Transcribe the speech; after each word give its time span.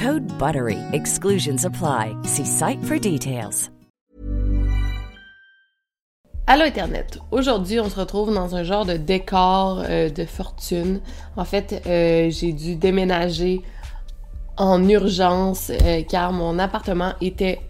Code 0.00 0.26
BUTTERY. 0.38 0.78
Exclusions 0.94 1.66
apply. 1.66 2.16
See 2.22 2.46
site 2.46 2.82
for 2.84 2.98
details. 2.98 3.68
Allô 6.46 6.64
Internet! 6.64 7.18
Aujourd'hui, 7.30 7.78
on 7.80 7.90
se 7.90 8.00
retrouve 8.00 8.32
dans 8.32 8.56
un 8.56 8.64
genre 8.64 8.86
de 8.86 8.96
décor 8.96 9.84
euh, 9.86 10.08
de 10.08 10.24
fortune. 10.24 11.00
En 11.36 11.44
fait, 11.44 11.82
euh, 11.86 12.30
j'ai 12.30 12.54
dû 12.54 12.76
déménager 12.76 13.60
en 14.56 14.88
urgence 14.88 15.70
euh, 15.70 16.02
car 16.08 16.32
mon 16.32 16.58
appartement 16.58 17.12
était 17.20 17.60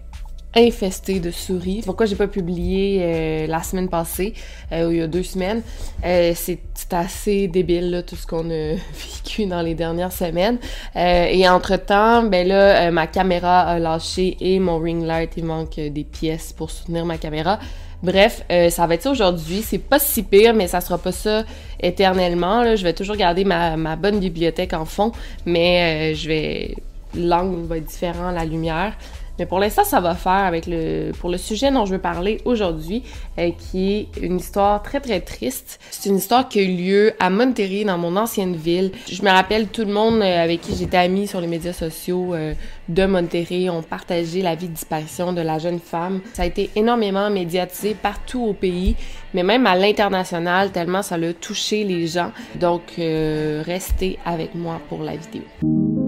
infesté 0.57 1.21
de 1.21 1.31
souris. 1.31 1.83
Pourquoi 1.85 2.07
j'ai 2.07 2.17
pas 2.17 2.27
publié 2.27 3.47
la 3.47 3.63
semaine 3.63 3.89
passée, 3.89 4.35
ou 4.73 4.91
il 4.91 4.97
y 4.97 5.01
a 5.01 5.07
deux 5.07 5.23
semaines. 5.23 5.63
c'est 6.03 6.59
assez 6.91 7.47
débile, 7.47 7.91
là, 7.91 8.03
tout 8.03 8.17
ce 8.17 8.27
qu'on 8.27 8.51
a 8.51 8.75
vécu 9.25 9.47
dans 9.47 9.63
les 9.63 9.75
dernières 9.75 10.13
semaines. 10.13 10.59
et 10.97 11.49
entre-temps, 11.49 12.25
ben 12.25 12.49
là, 12.49 12.91
ma 12.91 13.07
caméra 13.07 13.61
a 13.61 13.79
lâché 13.79 14.37
et 14.41 14.59
mon 14.59 14.79
ring 14.79 15.05
light, 15.05 15.33
il 15.37 15.45
manque 15.45 15.77
des 15.77 16.05
pièces 16.05 16.53
pour 16.53 16.71
soutenir 16.71 17.05
ma 17.05 17.17
caméra. 17.17 17.61
Bref, 18.03 18.45
euh, 18.51 18.71
ça 18.71 18.87
va 18.87 18.95
être 18.95 19.03
ça 19.03 19.11
aujourd'hui. 19.11 19.63
C'est 19.63 19.79
pas 19.79 19.99
si 19.99 20.23
pire, 20.23 20.55
mais 20.55 20.69
ça 20.69 20.81
sera 20.81 20.97
pas 20.97 21.13
ça 21.13 21.45
éternellement. 21.81 22.63
Là. 22.63 22.77
Je 22.77 22.83
vais 22.83 22.95
toujours 22.95 23.17
garder 23.17 23.45
ma, 23.45 23.77
ma 23.77 23.97
bonne 23.97 24.21
bibliothèque 24.21 24.73
en 24.73 24.87
fond, 24.87 25.13
mais 25.45 26.13
euh, 26.13 26.17
je 26.17 26.29
vais 26.29 26.75
l'angle 27.15 27.67
va 27.67 27.79
être 27.79 27.87
différent, 27.87 28.31
la 28.31 28.45
lumière. 28.45 28.97
Mais 29.41 29.47
pour 29.47 29.59
l'instant, 29.59 29.85
ça 29.85 30.01
va 30.01 30.15
faire 30.15 30.33
avec 30.33 30.67
le 30.67 31.13
pour 31.19 31.31
le 31.31 31.39
sujet 31.39 31.71
dont 31.71 31.87
je 31.87 31.93
veux 31.93 31.99
parler 31.99 32.43
aujourd'hui, 32.45 33.03
euh, 33.39 33.51
qui 33.57 33.95
est 33.95 34.21
une 34.21 34.37
histoire 34.37 34.83
très 34.83 35.01
très 35.01 35.23
triste. 35.23 35.81
C'est 35.91 36.11
une 36.11 36.19
histoire 36.19 36.47
qui 36.47 36.61
a 36.61 36.63
eu 36.63 36.77
lieu 36.77 37.13
à 37.19 37.31
Monterrey, 37.31 37.85
dans 37.85 37.97
mon 37.97 38.17
ancienne 38.17 38.55
ville. 38.55 38.93
Je 39.11 39.23
me 39.23 39.31
rappelle 39.31 39.69
tout 39.69 39.87
le 39.87 39.95
monde 39.95 40.21
euh, 40.21 40.45
avec 40.45 40.61
qui 40.61 40.77
j'étais 40.77 40.99
amie 40.99 41.27
sur 41.27 41.41
les 41.41 41.47
médias 41.47 41.73
sociaux 41.73 42.35
euh, 42.35 42.53
de 42.91 43.07
Monterrey 43.07 43.71
ont 43.71 43.83
partagé 43.83 44.43
la 44.43 44.55
vie 44.57 44.69
de 44.69 44.75
disparition 44.75 45.33
de 45.33 45.41
la 45.41 45.59
jeune 45.59 45.81
femme. 45.81 46.21
Ça 46.35 46.43
a 46.43 46.47
été 46.47 46.69
énormément 46.77 47.31
médiatisé 47.31 47.95
partout 47.95 48.43
au 48.43 48.53
pays, 48.53 48.95
mais 49.33 49.43
même 49.43 49.67
à 49.67 49.75
l'international, 49.75 50.71
tellement 50.71 51.01
ça 51.01 51.17
l'a 51.17 51.33
touché 51.33 51.83
les 51.85 52.07
gens. 52.07 52.33
Donc, 52.57 52.83
restez 52.99 54.19
avec 54.27 54.55
moi 54.55 54.81
pour 54.91 55.03
la 55.03 55.13
vidéo. 55.17 56.00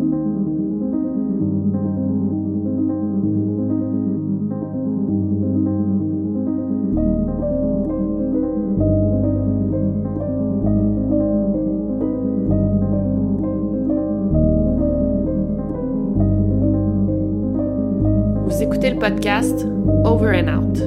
Le 18.91 18.98
podcast 18.98 19.65
Over 20.04 20.41
and 20.41 20.48
Out. 20.48 20.78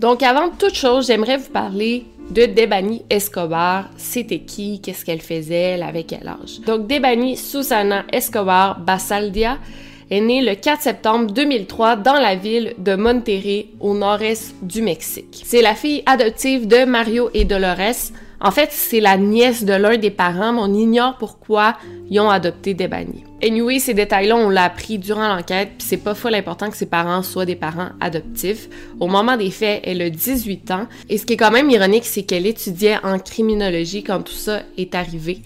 Donc, 0.00 0.24
avant 0.24 0.48
toute 0.58 0.74
chose, 0.74 1.06
j'aimerais 1.06 1.36
vous 1.36 1.50
parler 1.50 2.04
de 2.30 2.46
Debani 2.46 3.04
Escobar. 3.10 3.88
C'était 3.96 4.40
qui? 4.40 4.80
Qu'est-ce 4.80 5.04
qu'elle 5.04 5.20
faisait? 5.20 5.54
Elle 5.54 5.84
avait 5.84 6.02
quel 6.02 6.26
âge? 6.26 6.60
Donc, 6.66 6.88
Debani 6.88 7.36
Susana 7.36 8.04
Escobar 8.12 8.80
Basaldia 8.80 9.58
est 10.10 10.20
née 10.20 10.42
le 10.42 10.56
4 10.56 10.82
septembre 10.82 11.30
2003 11.30 11.94
dans 11.94 12.14
la 12.14 12.34
ville 12.34 12.74
de 12.78 12.96
Monterrey, 12.96 13.66
au 13.78 13.94
nord-est 13.94 14.52
du 14.62 14.82
Mexique. 14.82 15.42
C'est 15.44 15.62
la 15.62 15.76
fille 15.76 16.02
adoptive 16.06 16.66
de 16.66 16.84
Mario 16.84 17.30
et 17.34 17.44
Dolores, 17.44 18.10
en 18.42 18.50
fait, 18.50 18.70
c'est 18.72 19.00
la 19.00 19.18
nièce 19.18 19.64
de 19.64 19.74
l'un 19.74 19.98
des 19.98 20.10
parents, 20.10 20.52
mais 20.52 20.60
on 20.62 20.74
ignore 20.74 21.18
pourquoi 21.18 21.76
ils 22.08 22.20
ont 22.20 22.30
adopté 22.30 22.72
Debani. 22.72 23.24
Anyway, 23.42 23.78
ces 23.78 23.92
détails-là, 23.92 24.36
on 24.36 24.48
l'a 24.48 24.64
appris 24.64 24.98
durant 24.98 25.28
l'enquête, 25.28 25.70
puis 25.78 25.86
c'est 25.86 25.98
pas 25.98 26.14
fou 26.14 26.28
l'important 26.28 26.70
que 26.70 26.76
ses 26.76 26.86
parents 26.86 27.22
soient 27.22 27.44
des 27.44 27.56
parents 27.56 27.90
adoptifs. 28.00 28.68
Au 28.98 29.08
moment 29.08 29.36
des 29.36 29.50
faits, 29.50 29.82
elle 29.84 30.00
a 30.00 30.08
18 30.08 30.70
ans, 30.70 30.86
et 31.08 31.18
ce 31.18 31.26
qui 31.26 31.34
est 31.34 31.36
quand 31.36 31.50
même 31.50 31.68
ironique, 31.68 32.06
c'est 32.06 32.22
qu'elle 32.22 32.46
étudiait 32.46 32.98
en 33.04 33.18
criminologie 33.18 34.02
quand 34.02 34.22
tout 34.22 34.32
ça 34.32 34.62
est 34.78 34.94
arrivé. 34.94 35.42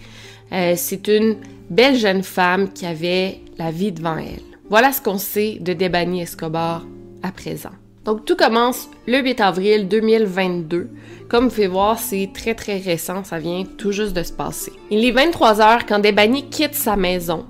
Euh, 0.53 0.73
c'est 0.77 1.07
une 1.07 1.37
belle 1.69 1.97
jeune 1.97 2.23
femme 2.23 2.71
qui 2.71 2.85
avait 2.85 3.39
la 3.57 3.71
vie 3.71 3.91
devant 3.91 4.17
elle. 4.17 4.43
Voilà 4.69 4.91
ce 4.91 5.01
qu'on 5.01 5.17
sait 5.17 5.57
de 5.59 5.73
Debani 5.73 6.21
Escobar 6.21 6.85
à 7.23 7.31
présent. 7.31 7.71
Donc 8.05 8.23
tout 8.23 8.35
commence 8.35 8.87
le 9.07 9.19
8 9.19 9.41
avril 9.41 9.87
2022. 9.87 10.89
Comme 11.27 11.45
vous 11.45 11.49
pouvez 11.49 11.67
voir, 11.67 11.97
c'est 11.97 12.29
très 12.33 12.53
très 12.53 12.77
récent, 12.77 13.23
ça 13.23 13.39
vient 13.39 13.63
tout 13.77 13.91
juste 13.91 14.13
de 14.13 14.21
se 14.21 14.31
passer. 14.31 14.71
Il 14.91 15.03
est 15.03 15.11
23 15.11 15.59
heures 15.59 15.85
quand 15.87 15.97
Debani 15.97 16.47
quitte 16.49 16.75
sa 16.75 16.95
maison 16.95 17.45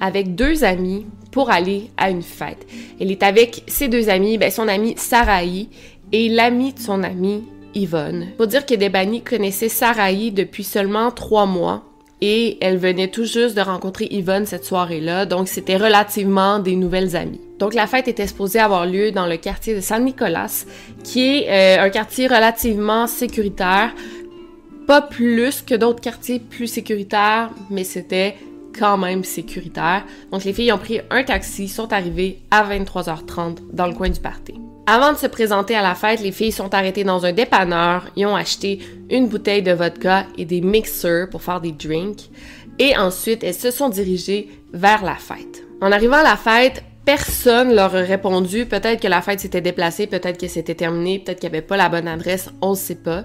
avec 0.00 0.34
deux 0.34 0.64
amis 0.64 1.06
pour 1.30 1.50
aller 1.50 1.90
à 1.96 2.10
une 2.10 2.22
fête. 2.22 2.66
Elle 3.00 3.12
est 3.12 3.22
avec 3.22 3.62
ses 3.68 3.86
deux 3.86 4.08
amis, 4.08 4.38
ben, 4.38 4.50
son 4.50 4.66
amie 4.66 4.94
Sarahi 4.96 5.68
et 6.10 6.28
l'ami 6.28 6.72
de 6.72 6.80
son 6.80 7.04
amie 7.04 7.44
Yvonne. 7.76 8.28
Faut 8.38 8.46
dire 8.46 8.66
que 8.66 8.74
Debani 8.74 9.22
connaissait 9.22 9.68
Sarahi 9.68 10.32
depuis 10.32 10.64
seulement 10.64 11.12
trois 11.12 11.46
mois 11.46 11.84
et 12.20 12.58
elle 12.60 12.78
venait 12.78 13.08
tout 13.08 13.24
juste 13.24 13.56
de 13.56 13.60
rencontrer 13.60 14.06
Yvonne 14.10 14.46
cette 14.46 14.64
soirée-là, 14.64 15.26
donc 15.26 15.48
c'était 15.48 15.76
relativement 15.76 16.58
des 16.58 16.76
nouvelles 16.76 17.14
amies. 17.14 17.40
Donc 17.58 17.74
la 17.74 17.86
fête 17.86 18.08
était 18.08 18.26
supposée 18.26 18.58
avoir 18.58 18.86
lieu 18.86 19.12
dans 19.12 19.26
le 19.26 19.36
quartier 19.36 19.74
de 19.74 19.80
San 19.80 20.04
Nicolas, 20.04 20.64
qui 21.04 21.20
est 21.20 21.78
euh, 21.78 21.82
un 21.84 21.90
quartier 21.90 22.26
relativement 22.26 23.06
sécuritaire, 23.06 23.94
pas 24.86 25.02
plus 25.02 25.62
que 25.62 25.74
d'autres 25.74 26.00
quartiers 26.00 26.38
plus 26.38 26.68
sécuritaires, 26.68 27.50
mais 27.70 27.84
c'était 27.84 28.36
quand 28.78 28.98
même 28.98 29.24
sécuritaire. 29.24 30.04
Donc 30.30 30.44
les 30.44 30.52
filles 30.52 30.72
ont 30.72 30.78
pris 30.78 31.00
un 31.10 31.22
taxi, 31.22 31.68
sont 31.68 31.92
arrivées 31.92 32.40
à 32.50 32.64
23h30 32.64 33.58
dans 33.72 33.86
le 33.86 33.94
coin 33.94 34.10
du 34.10 34.20
party. 34.20 34.54
Avant 34.88 35.12
de 35.12 35.18
se 35.18 35.26
présenter 35.26 35.74
à 35.74 35.82
la 35.82 35.96
fête, 35.96 36.20
les 36.20 36.30
filles 36.30 36.52
sont 36.52 36.72
arrêtées 36.72 37.02
dans 37.02 37.26
un 37.26 37.32
dépanneur, 37.32 38.06
ils 38.14 38.24
ont 38.24 38.36
acheté 38.36 38.78
une 39.10 39.26
bouteille 39.26 39.62
de 39.62 39.72
vodka 39.72 40.26
et 40.38 40.44
des 40.44 40.60
mixeurs 40.60 41.28
pour 41.28 41.42
faire 41.42 41.60
des 41.60 41.72
drinks, 41.72 42.30
et 42.78 42.96
ensuite 42.96 43.42
elles 43.42 43.54
se 43.54 43.72
sont 43.72 43.88
dirigées 43.88 44.48
vers 44.72 45.04
la 45.04 45.16
fête. 45.16 45.64
En 45.80 45.90
arrivant 45.90 46.18
à 46.18 46.22
la 46.22 46.36
fête, 46.36 46.84
personne 47.04 47.74
leur 47.74 47.96
a 47.96 48.00
répondu. 48.00 48.64
Peut-être 48.64 49.02
que 49.02 49.08
la 49.08 49.22
fête 49.22 49.40
s'était 49.40 49.60
déplacée, 49.60 50.06
peut-être 50.06 50.38
que 50.38 50.46
c'était 50.46 50.76
terminé, 50.76 51.18
peut-être 51.18 51.40
qu'il 51.40 51.50
n'y 51.50 51.56
avait 51.56 51.66
pas 51.66 51.76
la 51.76 51.88
bonne 51.88 52.06
adresse, 52.06 52.48
on 52.62 52.70
ne 52.70 52.76
sait 52.76 52.94
pas. 52.94 53.24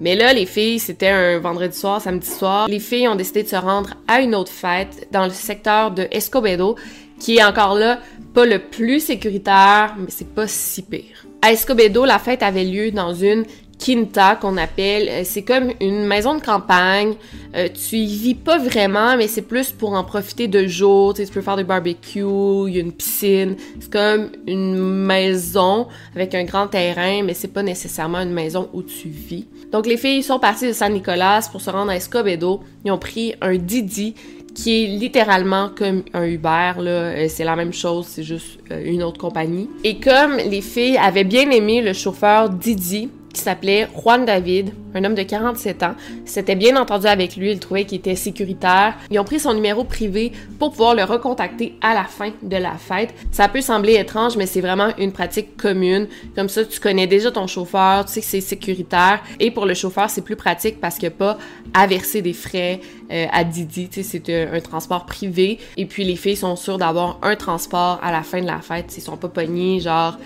Mais 0.00 0.14
là, 0.14 0.32
les 0.32 0.46
filles, 0.46 0.78
c'était 0.78 1.08
un 1.08 1.40
vendredi 1.40 1.76
soir, 1.76 2.00
samedi 2.00 2.28
soir. 2.28 2.68
Les 2.68 2.78
filles 2.78 3.08
ont 3.08 3.16
décidé 3.16 3.42
de 3.42 3.48
se 3.48 3.56
rendre 3.56 3.94
à 4.06 4.20
une 4.20 4.36
autre 4.36 4.52
fête 4.52 5.08
dans 5.10 5.24
le 5.24 5.30
secteur 5.30 5.90
de 5.90 6.06
Escobedo, 6.12 6.76
qui 7.18 7.36
est 7.36 7.44
encore 7.44 7.74
là 7.74 7.98
pas 8.32 8.46
le 8.46 8.58
plus 8.58 9.00
sécuritaire, 9.00 9.94
mais 9.98 10.08
c'est 10.08 10.32
pas 10.34 10.46
si 10.46 10.82
pire. 10.82 11.26
À 11.42 11.52
Escobedo, 11.52 12.04
la 12.04 12.18
fête 12.18 12.42
avait 12.42 12.64
lieu 12.64 12.90
dans 12.90 13.14
une 13.14 13.44
quinta 13.80 14.36
qu'on 14.36 14.56
appelle. 14.56 15.08
Euh, 15.08 15.22
c'est 15.24 15.42
comme 15.42 15.72
une 15.80 16.04
maison 16.04 16.34
de 16.34 16.42
campagne. 16.42 17.14
Euh, 17.56 17.68
tu 17.68 17.96
y 17.96 18.16
vis 18.16 18.34
pas 18.34 18.58
vraiment, 18.58 19.16
mais 19.16 19.26
c'est 19.26 19.42
plus 19.42 19.72
pour 19.72 19.94
en 19.94 20.04
profiter 20.04 20.48
de 20.48 20.66
jour. 20.66 21.14
Tu, 21.14 21.22
sais, 21.22 21.28
tu 21.28 21.32
peux 21.32 21.40
faire 21.40 21.56
du 21.56 21.64
barbecue, 21.64 22.20
il 22.68 22.74
y 22.74 22.76
a 22.76 22.80
une 22.80 22.92
piscine. 22.92 23.56
C'est 23.80 23.90
comme 23.90 24.30
une 24.46 24.76
maison 24.76 25.88
avec 26.14 26.34
un 26.34 26.44
grand 26.44 26.68
terrain, 26.68 27.22
mais 27.24 27.34
c'est 27.34 27.48
pas 27.48 27.62
nécessairement 27.62 28.18
une 28.18 28.32
maison 28.32 28.68
où 28.72 28.82
tu 28.82 29.08
vis. 29.08 29.48
Donc 29.72 29.86
les 29.86 29.96
filles 29.96 30.22
sont 30.22 30.38
parties 30.38 30.68
de 30.68 30.72
San 30.72 30.92
Nicolas 30.92 31.48
pour 31.50 31.60
se 31.60 31.70
rendre 31.70 31.90
à 31.90 31.96
Escobedo. 31.96 32.60
Ils 32.84 32.92
ont 32.92 32.98
pris 32.98 33.34
un 33.40 33.56
Didi 33.56 34.14
qui 34.54 34.84
est 34.84 34.86
littéralement 34.86 35.70
comme 35.76 36.02
un 36.12 36.24
Uber, 36.24 36.72
là. 36.78 36.90
Euh, 36.90 37.26
c'est 37.28 37.44
la 37.44 37.56
même 37.56 37.72
chose, 37.72 38.06
c'est 38.08 38.22
juste 38.22 38.58
une 38.70 39.02
autre 39.02 39.18
compagnie. 39.18 39.68
Et 39.84 39.98
comme 40.00 40.36
les 40.36 40.60
filles 40.60 40.96
avaient 40.96 41.24
bien 41.24 41.50
aimé 41.50 41.82
le 41.82 41.92
chauffeur 41.92 42.50
Didi, 42.50 43.08
qui 43.32 43.40
s'appelait 43.40 43.88
Juan 43.96 44.24
David, 44.24 44.72
un 44.94 45.04
homme 45.04 45.14
de 45.14 45.22
47 45.22 45.82
ans. 45.82 45.94
C'était 46.24 46.56
bien 46.56 46.76
entendu 46.76 47.06
avec 47.06 47.36
lui, 47.36 47.52
il 47.52 47.60
trouvait 47.60 47.84
qu'il 47.84 47.98
était 47.98 48.16
sécuritaire. 48.16 48.96
Ils 49.10 49.18
ont 49.18 49.24
pris 49.24 49.40
son 49.40 49.54
numéro 49.54 49.84
privé 49.84 50.32
pour 50.58 50.70
pouvoir 50.70 50.94
le 50.94 51.04
recontacter 51.04 51.74
à 51.80 51.94
la 51.94 52.04
fin 52.04 52.30
de 52.42 52.56
la 52.56 52.74
fête. 52.74 53.14
Ça 53.30 53.48
peut 53.48 53.60
sembler 53.60 53.94
étrange, 53.94 54.36
mais 54.36 54.46
c'est 54.46 54.60
vraiment 54.60 54.88
une 54.98 55.12
pratique 55.12 55.56
commune. 55.56 56.08
Comme 56.34 56.48
ça, 56.48 56.64
tu 56.64 56.80
connais 56.80 57.06
déjà 57.06 57.30
ton 57.30 57.46
chauffeur, 57.46 58.04
tu 58.04 58.12
sais 58.12 58.20
que 58.20 58.26
c'est 58.26 58.40
sécuritaire. 58.40 59.22
Et 59.38 59.50
pour 59.50 59.66
le 59.66 59.74
chauffeur, 59.74 60.10
c'est 60.10 60.22
plus 60.22 60.36
pratique 60.36 60.80
parce 60.80 60.96
qu'il 60.96 61.08
n'y 61.08 61.14
a 61.14 61.18
pas 61.18 61.38
à 61.72 61.86
verser 61.86 62.22
des 62.22 62.32
frais 62.32 62.80
euh, 63.10 63.26
à 63.32 63.44
Didi. 63.44 63.88
Tu 63.88 64.02
sais, 64.02 64.20
c'est 64.24 64.52
un, 64.52 64.60
transport 64.60 65.06
privé. 65.06 65.58
Et 65.76 65.86
puis 65.86 66.04
les 66.04 66.16
filles 66.16 66.36
sont 66.36 66.56
sûres 66.56 66.78
d'avoir 66.78 67.18
un 67.22 67.36
transport 67.36 68.00
à 68.02 68.12
la 68.12 68.22
fin 68.22 68.40
de 68.40 68.46
la 68.46 68.60
fête. 68.60 68.96
Ils 68.96 69.00
sont 69.00 69.16
pas 69.16 69.28
pognés, 69.28 69.80
genre 69.80 70.16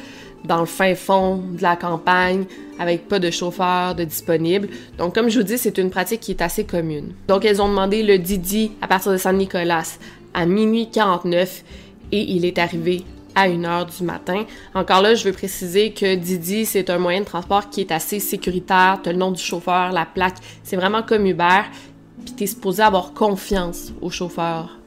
dans 0.45 0.61
le 0.61 0.67
fin 0.67 0.95
fond 0.95 1.37
de 1.37 1.63
la 1.63 1.77
campagne 1.77 2.45
avec 2.79 3.09
pas 3.09 3.19
de 3.19 3.31
chauffeur 3.31 3.95
de 3.95 4.05
disponible. 4.05 4.69
Donc, 4.99 5.15
comme 5.15 5.29
je 5.29 5.39
vous 5.39 5.45
dis, 5.45 5.59
c'est 5.59 5.79
une 5.79 5.91
pratique 5.91 6.21
qui 6.21 6.33
est 6.33 6.43
assez 6.43 6.65
commune. 6.65 7.15
Donc, 7.29 7.45
elles 7.45 7.63
ont 7.63 7.69
demandé 7.69 8.03
le 8.03 8.19
Didi 8.19 8.73
à 8.83 8.89
partir 8.89 9.13
de 9.13 9.17
San 9.17 9.37
Nicolas 9.37 9.97
à 10.35 10.47
minuit 10.47 10.91
49 10.91 11.65
et 12.13 12.21
il 12.33 12.45
est 12.45 12.59
arrivé 12.59 13.05
à 13.35 13.49
1h 13.49 13.97
du 13.99 14.05
matin. 14.05 14.45
Encore 14.75 15.03
là, 15.03 15.15
je 15.15 15.25
veux 15.25 15.33
préciser 15.33 15.93
que 15.93 16.15
Didi, 16.15 16.67
c'est 16.67 16.91
un 16.91 16.99
moyen 16.99 17.21
de 17.21 17.25
transport 17.25 17.71
qui 17.71 17.81
est 17.81 17.93
assez 17.93 18.21
sécuritaire. 18.21 19.01
Tu 19.03 19.09
as 19.09 19.13
le 19.13 19.19
nom 19.19 19.33
du 19.33 19.43
chauffeur, 19.43 19.93
la 19.93 20.07
plaque. 20.07 20.37
C'est 20.63 20.77
vraiment 20.77 21.03
comme 21.03 21.27
Uber. 21.27 21.63
Puis 22.25 22.35
tu 22.37 22.45
es 22.45 22.47
supposé 22.47 22.83
avoir 22.83 23.13
confiance 23.13 23.93
au 24.01 24.11
chauffeur 24.11 24.79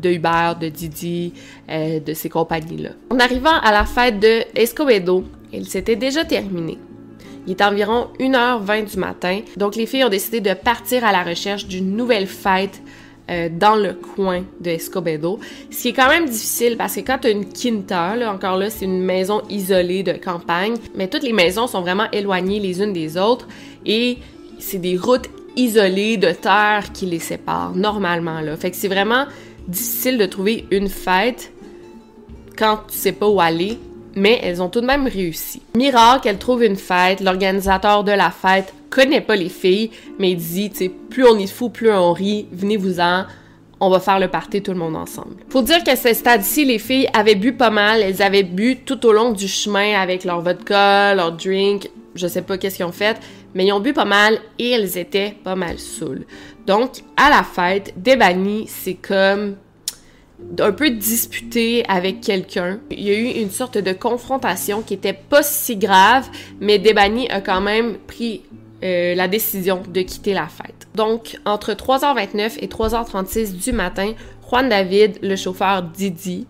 de 0.00 0.10
Uber, 0.10 0.52
de 0.60 0.68
Didi, 0.68 1.32
euh, 1.70 2.00
de 2.00 2.14
ces 2.14 2.28
compagnies-là. 2.28 2.90
En 3.10 3.18
arrivant 3.18 3.58
à 3.62 3.72
la 3.72 3.84
fête 3.84 4.20
de 4.20 4.42
Escobedo, 4.54 5.24
elle 5.52 5.66
s'était 5.66 5.96
déjà 5.96 6.24
terminée. 6.24 6.78
Il 7.46 7.52
est 7.52 7.62
environ 7.62 8.08
1h20 8.18 8.92
du 8.92 8.98
matin, 8.98 9.40
donc 9.56 9.76
les 9.76 9.86
filles 9.86 10.04
ont 10.04 10.08
décidé 10.08 10.40
de 10.40 10.52
partir 10.54 11.04
à 11.04 11.12
la 11.12 11.22
recherche 11.22 11.66
d'une 11.66 11.96
nouvelle 11.96 12.26
fête 12.26 12.82
euh, 13.28 13.48
dans 13.50 13.74
le 13.74 13.94
coin 13.94 14.44
de 14.60 14.70
Escobedo. 14.70 15.40
Ce 15.70 15.82
qui 15.82 15.88
est 15.88 15.92
quand 15.92 16.08
même 16.08 16.26
difficile 16.28 16.76
parce 16.76 16.94
que 16.94 17.00
quand 17.00 17.18
tu 17.18 17.26
as 17.26 17.30
une 17.30 17.46
quinta, 17.46 18.14
là, 18.14 18.32
encore 18.32 18.56
là, 18.56 18.70
c'est 18.70 18.84
une 18.84 19.02
maison 19.02 19.42
isolée 19.48 20.02
de 20.04 20.12
campagne, 20.12 20.74
mais 20.94 21.08
toutes 21.08 21.24
les 21.24 21.32
maisons 21.32 21.66
sont 21.66 21.80
vraiment 21.80 22.08
éloignées 22.12 22.60
les 22.60 22.82
unes 22.82 22.92
des 22.92 23.16
autres 23.16 23.48
et 23.84 24.18
c'est 24.58 24.78
des 24.78 24.96
routes 24.96 25.28
isolées 25.56 26.18
de 26.18 26.30
terre 26.30 26.92
qui 26.92 27.06
les 27.06 27.18
séparent 27.18 27.74
normalement 27.74 28.40
là. 28.40 28.56
Fait 28.56 28.70
que 28.70 28.76
c'est 28.76 28.86
vraiment 28.88 29.24
difficile 29.68 30.18
de 30.18 30.26
trouver 30.26 30.66
une 30.70 30.88
fête 30.88 31.52
quand 32.56 32.80
tu 32.88 32.96
sais 32.96 33.12
pas 33.12 33.28
où 33.28 33.40
aller, 33.40 33.78
mais 34.14 34.40
elles 34.42 34.62
ont 34.62 34.68
tout 34.68 34.80
de 34.80 34.86
même 34.86 35.06
réussi. 35.06 35.62
Miracle, 35.76 36.28
elle 36.28 36.38
trouve 36.38 36.64
une 36.64 36.76
fête, 36.76 37.20
l'organisateur 37.20 38.02
de 38.02 38.12
la 38.12 38.30
fête 38.30 38.72
connaît 38.88 39.20
pas 39.20 39.36
les 39.36 39.50
filles, 39.50 39.90
mais 40.18 40.30
il 40.30 40.36
dit, 40.36 40.70
tu 40.70 40.76
sais, 40.76 40.88
plus 40.88 41.26
on 41.26 41.38
est 41.38 41.46
fou, 41.46 41.68
plus 41.68 41.90
on 41.90 42.12
rit, 42.12 42.46
venez-vous-en, 42.50 43.24
on 43.78 43.90
va 43.90 44.00
faire 44.00 44.18
le 44.18 44.28
party 44.28 44.62
tout 44.62 44.72
le 44.72 44.78
monde 44.78 44.96
ensemble. 44.96 45.36
Faut 45.50 45.60
dire 45.60 45.84
qu'à 45.84 45.96
ce 45.96 46.14
stade-ci, 46.14 46.64
les 46.64 46.78
filles 46.78 47.08
avaient 47.12 47.34
bu 47.34 47.52
pas 47.52 47.70
mal, 47.70 48.00
elles 48.00 48.22
avaient 48.22 48.42
bu 48.42 48.78
tout 48.78 49.04
au 49.04 49.12
long 49.12 49.32
du 49.32 49.48
chemin 49.48 50.00
avec 50.00 50.24
leur 50.24 50.40
vodka, 50.40 51.14
leur 51.14 51.32
drink, 51.32 51.90
je 52.14 52.26
sais 52.26 52.42
pas 52.42 52.56
qu'est-ce 52.56 52.76
qu'ils 52.76 52.86
ont 52.86 52.92
fait, 52.92 53.18
mais 53.56 53.64
ils 53.64 53.72
ont 53.72 53.80
bu 53.80 53.94
pas 53.94 54.04
mal 54.04 54.38
et 54.58 54.72
elles 54.72 54.98
étaient 54.98 55.34
pas 55.42 55.56
mal 55.56 55.78
saoules. 55.78 56.26
Donc, 56.66 57.02
à 57.16 57.30
la 57.30 57.42
fête, 57.42 57.94
Debani, 57.96 58.66
c'est 58.68 58.94
comme 58.94 59.56
un 60.58 60.72
peu 60.72 60.90
disputé 60.90 61.82
avec 61.88 62.20
quelqu'un. 62.20 62.80
Il 62.90 63.00
y 63.00 63.10
a 63.10 63.18
eu 63.18 63.40
une 63.40 63.50
sorte 63.50 63.78
de 63.78 63.94
confrontation 63.94 64.82
qui 64.82 64.92
était 64.92 65.14
pas 65.14 65.42
si 65.42 65.76
grave, 65.76 66.28
mais 66.60 66.78
Debani 66.78 67.30
a 67.30 67.40
quand 67.40 67.62
même 67.62 67.96
pris 68.06 68.42
euh, 68.84 69.14
la 69.14 69.26
décision 69.26 69.82
de 69.88 70.02
quitter 70.02 70.34
la 70.34 70.48
fête. 70.48 70.86
Donc, 70.94 71.38
entre 71.46 71.72
3h29 71.72 72.58
et 72.60 72.66
3h36 72.66 73.56
du 73.56 73.72
matin, 73.72 74.12
Juan 74.50 74.68
David, 74.68 75.18
le 75.22 75.34
chauffeur 75.34 75.82
Didi, 75.82 76.46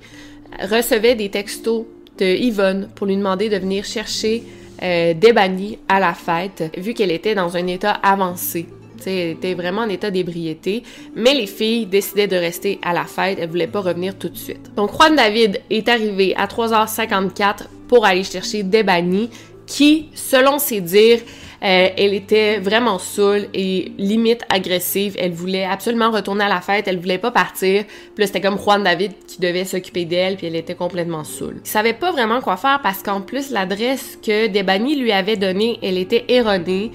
recevait 0.60 1.14
des 1.14 1.30
textos 1.30 1.84
de 2.18 2.26
Yvonne 2.26 2.88
pour 2.96 3.06
lui 3.06 3.16
demander 3.16 3.48
de 3.48 3.58
venir 3.58 3.84
chercher 3.84 4.42
euh, 4.82 5.14
à 5.88 6.00
la 6.00 6.14
fête, 6.14 6.64
vu 6.76 6.94
qu'elle 6.94 7.12
était 7.12 7.34
dans 7.34 7.56
un 7.56 7.66
état 7.66 7.92
avancé. 7.92 8.66
elle 9.06 9.30
était 9.30 9.54
vraiment 9.54 9.82
en 9.82 9.88
état 9.88 10.10
d'ébriété, 10.10 10.82
mais 11.14 11.34
les 11.34 11.46
filles 11.46 11.86
décidaient 11.86 12.26
de 12.26 12.36
rester 12.36 12.78
à 12.82 12.92
la 12.92 13.04
fête, 13.04 13.38
elles 13.40 13.48
voulaient 13.48 13.66
pas 13.66 13.80
revenir 13.80 14.16
tout 14.16 14.28
de 14.28 14.36
suite. 14.36 14.74
Donc 14.74 14.92
Juan 14.92 15.16
David 15.16 15.60
est 15.70 15.88
arrivé 15.88 16.34
à 16.36 16.46
3h54 16.46 17.66
pour 17.88 18.04
aller 18.04 18.24
chercher 18.24 18.62
Debani, 18.62 19.30
qui, 19.66 20.08
selon 20.14 20.58
ses 20.58 20.80
dires, 20.80 21.20
euh, 21.62 21.88
elle 21.96 22.14
était 22.14 22.58
vraiment 22.58 22.98
saoule 22.98 23.48
et 23.54 23.92
limite 23.98 24.42
agressive. 24.48 25.16
Elle 25.18 25.32
voulait 25.32 25.64
absolument 25.64 26.10
retourner 26.10 26.44
à 26.44 26.48
la 26.48 26.60
fête, 26.60 26.86
elle 26.88 26.98
voulait 26.98 27.18
pas 27.18 27.30
partir. 27.30 27.84
Puis 27.84 28.22
là, 28.22 28.26
c'était 28.26 28.40
comme 28.40 28.58
Juan 28.58 28.82
David 28.82 29.12
qui 29.26 29.40
devait 29.40 29.64
s'occuper 29.64 30.04
d'elle, 30.04 30.36
puis 30.36 30.46
elle 30.46 30.56
était 30.56 30.74
complètement 30.74 31.24
saoule. 31.24 31.60
Il 31.64 31.68
savait 31.68 31.92
pas 31.92 32.12
vraiment 32.12 32.40
quoi 32.40 32.56
faire 32.56 32.80
parce 32.82 33.02
qu'en 33.02 33.20
plus, 33.20 33.50
l'adresse 33.50 34.18
que 34.22 34.48
Debani 34.48 34.96
lui 34.96 35.12
avait 35.12 35.36
donnée, 35.36 35.78
elle 35.82 35.98
était 35.98 36.24
erronée. 36.28 36.90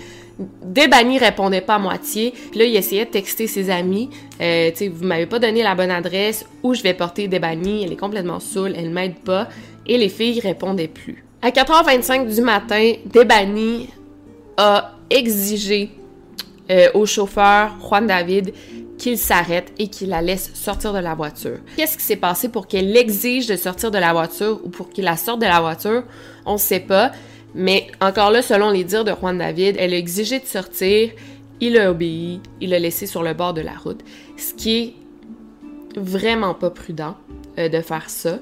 Debani 0.64 1.20
répondait 1.20 1.62
pas 1.62 1.76
à 1.76 1.80
moitié. 1.80 2.34
Puis 2.52 2.60
là, 2.60 2.66
il 2.66 2.76
essayait 2.76 3.06
de 3.06 3.12
texter 3.12 3.48
ses 3.48 3.70
amis. 3.70 4.10
Euh, 4.42 4.72
tu 4.72 4.78
sais, 4.78 4.88
vous 4.88 5.06
m'avez 5.06 5.28
pas 5.28 5.40
donné 5.40 5.62
la 5.62 5.76
bonne 5.76 5.92
adresse. 5.92 6.46
Où 6.64 6.74
je 6.74 6.82
vais 6.82 6.94
porter 6.94 7.28
Debani? 7.28 7.84
Elle 7.84 7.94
est 7.94 8.00
complètement 8.00 8.40
saoule. 8.40 8.74
Elle 8.76 8.90
m'aide 8.90 9.20
pas. 9.20 9.50
Et 9.86 9.98
les 9.98 10.10
filles 10.10 10.40
répondaient 10.40 10.88
plus. 10.88 11.24
À 11.44 11.50
4h25 11.50 12.34
du 12.34 12.42
matin, 12.42 12.94
Debani 13.06 13.90
a 14.62 14.92
exigé 15.10 15.90
euh, 16.70 16.90
au 16.94 17.08
chauffeur 17.08 17.76
Juan 17.82 18.06
David 18.06 18.54
qu'il 19.00 19.18
s'arrête 19.18 19.74
et 19.80 19.88
qu'il 19.88 20.10
la 20.10 20.22
laisse 20.22 20.52
sortir 20.54 20.94
de 20.94 21.00
la 21.00 21.16
voiture. 21.16 21.58
Qu'est-ce 21.76 21.98
qui 21.98 22.04
s'est 22.04 22.16
passé 22.16 22.48
pour 22.48 22.68
qu'elle 22.68 22.96
exige 22.96 23.48
de 23.48 23.56
sortir 23.56 23.90
de 23.90 23.98
la 23.98 24.14
voiture 24.14 24.60
ou 24.64 24.70
pour 24.70 24.92
qu'il 24.92 25.06
la 25.06 25.18
sorte 25.18 25.42
de 25.42 25.48
la 25.48 25.60
voiture? 25.60 26.04
On 26.46 26.54
ne 26.54 26.60
sait 26.60 26.80
pas. 26.80 27.12
Mais 27.56 27.88
encore 28.00 28.30
là, 28.30 28.44
selon 28.44 28.70
les 28.70 28.84
dires 28.84 29.04
de 29.04 29.12
Juan 29.12 29.40
David, 29.40 29.78
elle 29.80 29.96
a 29.96 29.98
exigé 29.98 30.40
de 30.40 30.46
sortir, 30.46 31.10
il 31.60 31.78
a 31.80 31.90
obéi, 31.90 32.40
il 32.62 32.70
l'a 32.70 32.80
laissé 32.80 33.08
sur 33.08 33.24
le 33.24 33.34
bord 33.34 33.56
de 33.56 33.62
la 33.62 33.74
route. 33.74 34.02
Ce 34.38 34.54
qui 34.54 34.78
est 34.78 34.94
vraiment 36.00 36.54
pas 36.54 36.70
prudent 36.70 37.18
euh, 37.58 37.68
de 37.68 37.82
faire 37.82 38.12
ça. 38.12 38.38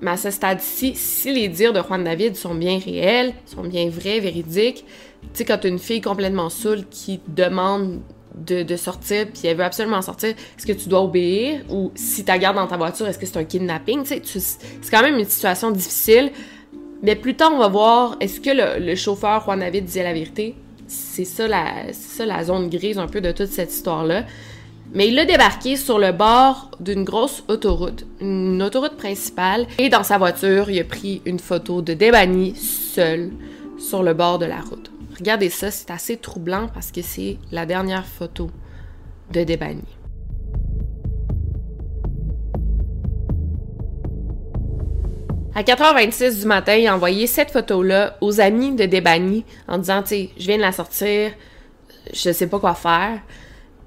Mais 0.00 0.12
à 0.12 0.16
ce 0.16 0.30
stade-ci, 0.30 0.94
si 0.94 1.32
les 1.32 1.48
dires 1.48 1.72
de 1.72 1.80
Juan 1.80 2.04
David 2.04 2.36
sont 2.36 2.54
bien 2.54 2.78
réels, 2.78 3.34
sont 3.46 3.64
bien 3.64 3.88
vrais, 3.88 4.20
véridiques, 4.20 4.84
tu 5.22 5.28
sais, 5.34 5.44
quand 5.44 5.64
une 5.64 5.78
fille 5.78 6.00
complètement 6.00 6.50
saoule 6.50 6.84
qui 6.90 7.20
demande 7.28 8.00
de, 8.34 8.76
sortir, 8.76 9.26
puis 9.32 9.46
elle 9.46 9.56
veut 9.56 9.64
absolument 9.64 10.02
sortir, 10.02 10.30
est-ce 10.30 10.66
que 10.66 10.72
tu 10.72 10.88
dois 10.88 11.02
obéir? 11.02 11.62
Ou 11.70 11.92
si 11.94 12.24
tu 12.24 12.38
garde 12.38 12.56
dans 12.56 12.66
ta 12.66 12.76
voiture, 12.76 13.06
est-ce 13.06 13.18
que 13.18 13.26
c'est 13.26 13.38
un 13.38 13.44
kidnapping? 13.44 14.02
Tu 14.02 14.40
sais, 14.40 14.58
c'est 14.80 14.90
quand 14.90 15.02
même 15.02 15.18
une 15.18 15.28
situation 15.28 15.70
difficile. 15.70 16.32
Mais 17.02 17.16
plus 17.16 17.34
tard, 17.34 17.52
on 17.52 17.58
va 17.58 17.68
voir, 17.68 18.16
est-ce 18.20 18.40
que 18.40 18.50
le, 18.80 18.94
chauffeur 18.94 19.42
Juan 19.44 19.60
David 19.60 19.84
disait 19.84 20.04
la 20.04 20.12
vérité? 20.12 20.54
C'est 20.86 21.24
ça, 21.24 21.48
la, 21.48 21.92
ça 21.92 22.26
la 22.26 22.44
zone 22.44 22.68
grise 22.68 22.98
un 22.98 23.08
peu 23.08 23.20
de 23.20 23.32
toute 23.32 23.48
cette 23.48 23.72
histoire-là. 23.72 24.24
Mais 24.94 25.08
il 25.08 25.18
a 25.18 25.24
débarqué 25.24 25.76
sur 25.76 25.98
le 25.98 26.12
bord 26.12 26.70
d'une 26.78 27.02
grosse 27.02 27.44
autoroute, 27.48 28.04
une 28.20 28.62
autoroute 28.62 28.96
principale, 28.96 29.66
et 29.78 29.88
dans 29.88 30.02
sa 30.02 30.18
voiture, 30.18 30.68
il 30.68 30.78
a 30.80 30.84
pris 30.84 31.22
une 31.24 31.38
photo 31.38 31.80
de 31.80 31.94
Debani 31.94 32.54
seul 32.54 33.30
sur 33.78 34.02
le 34.02 34.12
bord 34.12 34.38
de 34.38 34.44
la 34.44 34.60
route. 34.60 34.91
Regardez 35.18 35.50
ça, 35.50 35.70
c'est 35.70 35.90
assez 35.90 36.16
troublant 36.16 36.68
parce 36.72 36.90
que 36.90 37.02
c'est 37.02 37.38
la 37.50 37.66
dernière 37.66 38.06
photo 38.06 38.50
de 39.30 39.44
Debani. 39.44 39.84
À 45.54 45.62
4h26 45.62 46.40
du 46.40 46.46
matin, 46.46 46.74
il 46.76 46.86
a 46.86 46.94
envoyé 46.94 47.26
cette 47.26 47.50
photo-là 47.50 48.16
aux 48.22 48.40
amis 48.40 48.74
de 48.74 48.86
Debani 48.86 49.44
en 49.68 49.76
disant, 49.76 50.02
tu 50.02 50.28
je 50.38 50.46
viens 50.46 50.56
de 50.56 50.62
la 50.62 50.72
sortir, 50.72 51.32
je 52.12 52.32
sais 52.32 52.46
pas 52.46 52.58
quoi 52.58 52.74
faire. 52.74 53.20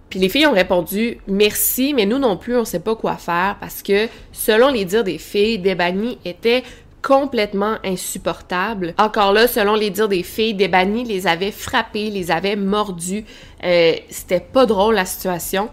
Puis 0.10 0.20
les 0.20 0.29
filles 0.29 0.46
ont 0.46 0.53
répondu 0.53 1.17
merci, 1.27 1.96
mais 1.96 2.05
nous 2.05 2.20
non 2.20 2.38
plus, 2.38 2.55
on 2.55 2.65
sait 2.65 2.79
pas 2.79 2.96
quoi 2.96 3.17
faire 3.17 3.58
parce 3.60 3.82
que 3.82 4.08
selon 4.32 4.70
les 4.70 4.86
dires 4.86 5.03
des 5.03 5.17
filles, 5.17 5.58
Debani 5.58 6.20
était 6.24 6.63
complètement 7.05 7.75
insupportable. 7.83 8.95
Encore 8.97 9.31
là, 9.31 9.47
selon 9.47 9.75
les 9.75 9.91
dires 9.91 10.09
des 10.09 10.24
filles, 10.24 10.55
Debani 10.55 11.03
les 11.03 11.27
avait 11.27 11.51
frappés, 11.51 12.09
les 12.09 12.31
avait 12.31 12.55
mordus. 12.55 13.24
Euh, 13.63 13.93
c'était 14.09 14.39
pas 14.39 14.65
drôle 14.65 14.95
la 14.95 15.05
situation. 15.05 15.69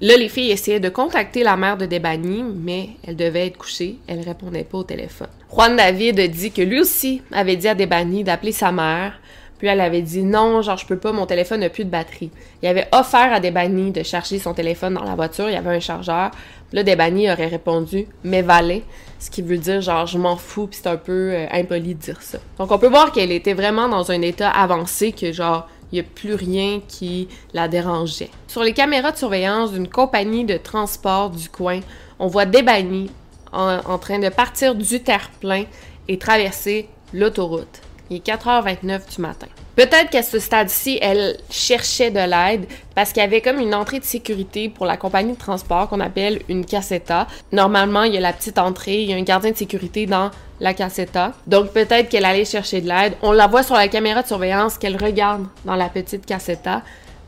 Là, 0.00 0.16
les 0.16 0.28
filles 0.28 0.52
essayaient 0.52 0.80
de 0.80 0.88
contacter 0.88 1.42
la 1.42 1.56
mère 1.56 1.76
de 1.76 1.86
Debani, 1.86 2.44
mais 2.44 2.90
elle 3.06 3.16
devait 3.16 3.48
être 3.48 3.58
couchée. 3.58 3.96
Elle 4.06 4.20
répondait 4.20 4.64
pas 4.64 4.78
au 4.78 4.84
téléphone. 4.84 5.26
Juan 5.52 5.76
David 5.76 6.20
dit 6.30 6.52
que 6.52 6.62
lui 6.62 6.80
aussi 6.80 7.20
avait 7.32 7.56
dit 7.56 7.68
à 7.68 7.74
Debani 7.74 8.22
d'appeler 8.22 8.52
sa 8.52 8.70
mère. 8.70 9.18
Puis 9.60 9.68
elle 9.68 9.82
avait 9.82 10.00
dit 10.00 10.22
non, 10.22 10.62
genre 10.62 10.78
je 10.78 10.86
peux 10.86 10.96
pas, 10.96 11.12
mon 11.12 11.26
téléphone 11.26 11.60
n'a 11.60 11.68
plus 11.68 11.84
de 11.84 11.90
batterie. 11.90 12.30
Il 12.62 12.68
avait 12.68 12.88
offert 12.92 13.30
à 13.30 13.40
Debani 13.40 13.90
de 13.90 14.02
charger 14.02 14.38
son 14.38 14.54
téléphone 14.54 14.94
dans 14.94 15.04
la 15.04 15.14
voiture, 15.14 15.50
il 15.50 15.52
y 15.52 15.56
avait 15.56 15.76
un 15.76 15.80
chargeur. 15.80 16.30
Là, 16.72 16.82
Debani 16.82 17.30
aurait 17.30 17.46
répondu 17.46 18.06
mais 18.24 18.40
valait, 18.40 18.84
ce 19.18 19.30
qui 19.30 19.42
veut 19.42 19.58
dire 19.58 19.82
genre 19.82 20.06
je 20.06 20.16
m'en 20.16 20.36
fous, 20.36 20.66
puis 20.66 20.80
c'est 20.82 20.88
un 20.88 20.96
peu 20.96 21.32
euh, 21.34 21.46
impoli 21.52 21.94
de 21.94 22.00
dire 22.00 22.22
ça. 22.22 22.38
Donc 22.56 22.72
on 22.72 22.78
peut 22.78 22.88
voir 22.88 23.12
qu'elle 23.12 23.32
était 23.32 23.52
vraiment 23.52 23.86
dans 23.86 24.10
un 24.10 24.22
état 24.22 24.48
avancé 24.48 25.12
que 25.12 25.30
genre 25.30 25.68
il 25.92 25.96
n'y 25.96 26.00
a 26.00 26.04
plus 26.04 26.32
rien 26.32 26.80
qui 26.88 27.28
la 27.52 27.68
dérangeait. 27.68 28.30
Sur 28.48 28.62
les 28.62 28.72
caméras 28.72 29.12
de 29.12 29.18
surveillance 29.18 29.72
d'une 29.72 29.88
compagnie 29.88 30.46
de 30.46 30.56
transport 30.56 31.28
du 31.28 31.50
coin, 31.50 31.80
on 32.18 32.28
voit 32.28 32.46
Debani 32.46 33.10
en, 33.52 33.76
en 33.84 33.98
train 33.98 34.20
de 34.20 34.30
partir 34.30 34.74
du 34.74 35.02
terre-plein 35.02 35.64
et 36.08 36.16
traverser 36.16 36.88
l'autoroute. 37.12 37.82
Il 38.10 38.16
est 38.16 38.26
4h29 38.26 39.14
du 39.14 39.22
matin. 39.22 39.46
Peut-être 39.76 40.10
qu'à 40.10 40.24
ce 40.24 40.40
stade-ci, 40.40 40.98
elle 41.00 41.36
cherchait 41.48 42.10
de 42.10 42.18
l'aide 42.18 42.66
parce 42.96 43.12
qu'il 43.12 43.22
y 43.22 43.24
avait 43.24 43.40
comme 43.40 43.60
une 43.60 43.72
entrée 43.72 44.00
de 44.00 44.04
sécurité 44.04 44.68
pour 44.68 44.84
la 44.84 44.96
compagnie 44.96 45.34
de 45.34 45.38
transport 45.38 45.88
qu'on 45.88 46.00
appelle 46.00 46.42
une 46.48 46.66
caseta. 46.66 47.28
Normalement, 47.52 48.02
il 48.02 48.14
y 48.14 48.16
a 48.16 48.20
la 48.20 48.32
petite 48.32 48.58
entrée, 48.58 49.02
il 49.02 49.10
y 49.10 49.12
a 49.12 49.16
un 49.16 49.22
gardien 49.22 49.52
de 49.52 49.56
sécurité 49.56 50.06
dans 50.06 50.32
la 50.58 50.74
caseta. 50.74 51.32
Donc 51.46 51.70
peut-être 51.70 52.08
qu'elle 52.08 52.24
allait 52.24 52.44
chercher 52.44 52.80
de 52.80 52.88
l'aide. 52.88 53.14
On 53.22 53.30
la 53.30 53.46
voit 53.46 53.62
sur 53.62 53.76
la 53.76 53.86
caméra 53.86 54.22
de 54.22 54.26
surveillance 54.26 54.76
qu'elle 54.76 55.02
regarde 55.02 55.46
dans 55.64 55.76
la 55.76 55.88
petite 55.88 56.26
caseta, 56.26 56.82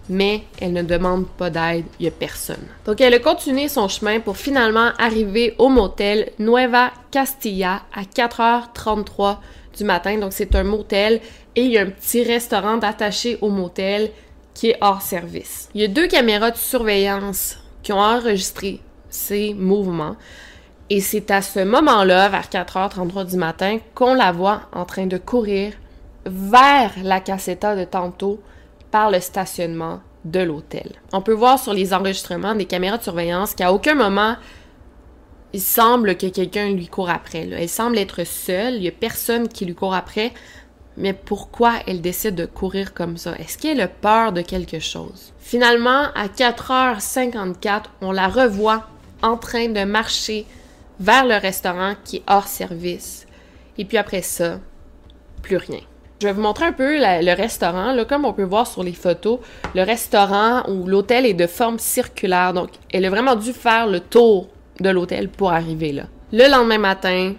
mais 0.08 0.42
elle 0.60 0.72
ne 0.72 0.82
demande 0.82 1.28
pas 1.28 1.48
d'aide, 1.48 1.84
il 2.00 2.02
n'y 2.02 2.08
a 2.08 2.10
personne. 2.10 2.66
Donc 2.86 3.00
elle 3.00 3.14
a 3.14 3.20
continué 3.20 3.68
son 3.68 3.86
chemin 3.86 4.18
pour 4.18 4.36
finalement 4.36 4.90
arriver 4.98 5.54
au 5.58 5.68
motel 5.68 6.32
Nueva 6.40 6.90
Castilla 7.12 7.82
à 7.94 8.02
4h33 8.02 9.36
du 9.76 9.84
matin. 9.84 10.18
Donc, 10.18 10.32
c'est 10.32 10.54
un 10.54 10.64
motel 10.64 11.20
et 11.56 11.62
il 11.62 11.70
y 11.70 11.78
a 11.78 11.82
un 11.82 11.90
petit 11.90 12.22
restaurant 12.22 12.78
attaché 12.78 13.38
au 13.40 13.48
motel 13.48 14.10
qui 14.54 14.70
est 14.70 14.78
hors 14.80 15.02
service. 15.02 15.68
Il 15.74 15.80
y 15.80 15.84
a 15.84 15.88
deux 15.88 16.06
caméras 16.06 16.50
de 16.50 16.56
surveillance 16.56 17.58
qui 17.82 17.92
ont 17.92 18.00
enregistré 18.00 18.80
ces 19.08 19.54
mouvements. 19.54 20.16
Et 20.90 21.00
c'est 21.00 21.30
à 21.30 21.42
ce 21.42 21.60
moment-là, 21.60 22.28
vers 22.28 22.48
4h33 22.48 23.30
du 23.30 23.36
matin, 23.36 23.78
qu'on 23.94 24.14
la 24.14 24.32
voit 24.32 24.62
en 24.72 24.84
train 24.84 25.06
de 25.06 25.16
courir 25.18 25.72
vers 26.26 26.92
la 27.02 27.20
caseta 27.20 27.74
de 27.74 27.84
tantôt 27.84 28.40
par 28.90 29.10
le 29.10 29.20
stationnement 29.20 30.00
de 30.24 30.40
l'hôtel. 30.40 30.92
On 31.12 31.22
peut 31.22 31.32
voir 31.32 31.58
sur 31.58 31.72
les 31.72 31.92
enregistrements 31.94 32.54
des 32.54 32.66
caméras 32.66 32.98
de 32.98 33.02
surveillance 33.02 33.54
qu'à 33.54 33.72
aucun 33.72 33.94
moment 33.94 34.36
il 35.52 35.60
semble 35.60 36.16
que 36.16 36.26
quelqu'un 36.26 36.70
lui 36.70 36.88
court 36.88 37.10
après. 37.10 37.48
Elle 37.50 37.68
semble 37.68 37.98
être 37.98 38.24
seule, 38.24 38.74
il 38.74 38.80
n'y 38.80 38.88
a 38.88 38.92
personne 38.92 39.48
qui 39.48 39.64
lui 39.64 39.74
court 39.74 39.94
après. 39.94 40.32
Mais 40.96 41.12
pourquoi 41.14 41.74
elle 41.86 42.02
décide 42.02 42.34
de 42.34 42.46
courir 42.46 42.92
comme 42.92 43.16
ça? 43.16 43.34
Est-ce 43.38 43.56
qu'elle 43.56 43.80
a 43.80 43.88
peur 43.88 44.32
de 44.32 44.42
quelque 44.42 44.78
chose? 44.78 45.32
Finalement, 45.38 46.08
à 46.14 46.26
4h54, 46.28 47.84
on 48.02 48.12
la 48.12 48.28
revoit 48.28 48.86
en 49.22 49.36
train 49.36 49.68
de 49.68 49.84
marcher 49.84 50.46
vers 51.00 51.24
le 51.24 51.36
restaurant 51.36 51.94
qui 52.04 52.16
est 52.16 52.22
hors 52.26 52.46
service. 52.46 53.26
Et 53.78 53.84
puis 53.86 53.96
après 53.96 54.22
ça, 54.22 54.60
plus 55.40 55.56
rien. 55.56 55.80
Je 56.20 56.26
vais 56.28 56.34
vous 56.34 56.42
montrer 56.42 56.66
un 56.66 56.72
peu 56.72 56.98
le 56.98 57.34
restaurant. 57.34 57.96
Comme 58.08 58.24
on 58.24 58.32
peut 58.32 58.44
voir 58.44 58.66
sur 58.66 58.84
les 58.84 58.92
photos, 58.92 59.40
le 59.74 59.82
restaurant 59.82 60.62
ou 60.68 60.86
l'hôtel 60.86 61.26
est 61.26 61.34
de 61.34 61.46
forme 61.46 61.78
circulaire. 61.78 62.52
Donc, 62.52 62.70
elle 62.92 63.04
a 63.06 63.10
vraiment 63.10 63.34
dû 63.34 63.52
faire 63.52 63.86
le 63.86 63.98
tour 63.98 64.48
de 64.82 64.90
l'hôtel 64.90 65.28
pour 65.28 65.52
arriver 65.52 65.92
là. 65.92 66.04
Le 66.32 66.50
lendemain 66.50 66.78
matin, 66.78 67.34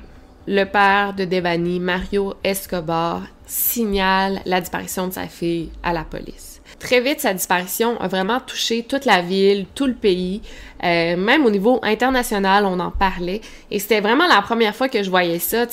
le 0.48 0.64
père 0.66 1.14
de 1.14 1.26
Devani, 1.26 1.80
Mario 1.80 2.34
Escobar, 2.44 3.24
signale 3.46 4.42
la 4.46 4.60
disparition 4.62 5.08
de 5.08 5.14
sa 5.14 5.28
fille 5.28 5.70
à 5.84 5.94
la 5.94 6.04
police. 6.04 6.62
Très 6.80 7.02
vite, 7.02 7.20
sa 7.20 7.34
disparition 7.34 8.00
a 8.02 8.08
vraiment 8.08 8.40
touché 8.40 8.84
toute 8.84 9.06
la 9.06 9.22
ville, 9.22 9.66
tout 9.74 9.86
le 9.86 9.94
pays, 9.94 10.42
euh, 10.84 11.16
même 11.16 11.46
au 11.46 11.50
niveau 11.50 11.80
international, 11.84 12.66
on 12.66 12.80
en 12.80 12.92
parlait. 12.92 13.42
Et 13.72 13.80
c'était 13.80 14.02
vraiment 14.02 14.28
la 14.28 14.42
première 14.42 14.76
fois 14.76 14.90
que 14.90 15.02
je 15.02 15.10
voyais 15.10 15.40
ça. 15.40 15.66